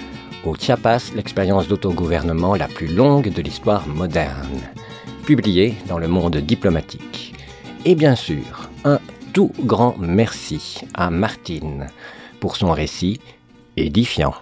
Au 0.45 0.55
Chiapas, 0.55 1.13
l'expérience 1.15 1.69
d'autogouvernement 1.69 2.55
la 2.55 2.69
plus 2.69 2.89
longue 2.89 3.33
de 3.33 3.43
l'histoire 3.43 3.87
moderne, 3.87 4.61
publié 5.27 5.75
dans 5.89 5.99
le 5.99 6.09
monde 6.09 6.37
diplomatique. 6.39 7.35
Et 7.85 7.95
bien 7.95 8.17
sûr, 8.17 8.71
un 8.85 9.01
tout 9.33 9.53
grand 9.61 9.97
merci 9.99 10.81
à 10.95 11.11
Martine 11.11 11.89
pour 12.41 12.57
son 12.57 12.73
récit 12.73 13.21
édifiant. 13.77 14.35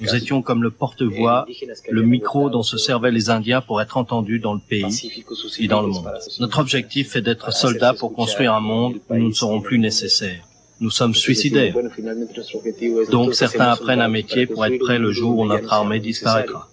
Nous 0.00 0.14
étions 0.14 0.42
comme 0.42 0.62
le 0.62 0.70
porte-voix, 0.70 1.46
le 1.90 2.02
micro 2.02 2.50
dont 2.50 2.62
se 2.62 2.78
servaient 2.78 3.10
les 3.10 3.30
Indiens 3.30 3.60
pour 3.60 3.80
être 3.82 3.96
entendus 3.96 4.38
dans 4.38 4.54
le 4.54 4.60
pays 4.60 5.24
et 5.58 5.68
dans 5.68 5.82
le 5.82 5.88
monde. 5.88 6.10
Notre 6.40 6.60
objectif 6.60 7.16
est 7.16 7.22
d'être 7.22 7.52
soldats 7.52 7.94
pour 7.94 8.12
construire 8.12 8.54
un 8.54 8.60
monde 8.60 8.96
où 9.08 9.14
nous 9.16 9.28
ne 9.28 9.34
serons 9.34 9.60
plus 9.60 9.78
nécessaires. 9.78 10.44
Nous 10.80 10.90
sommes 10.90 11.14
suicidaires. 11.14 11.74
Donc 13.10 13.34
certains 13.34 13.70
apprennent 13.70 14.00
un 14.00 14.08
métier 14.08 14.46
pour 14.46 14.64
être 14.64 14.78
prêts 14.78 14.98
le 14.98 15.10
jour 15.12 15.38
où 15.38 15.46
notre 15.46 15.72
armée 15.72 15.98
disparaîtra. 15.98 16.68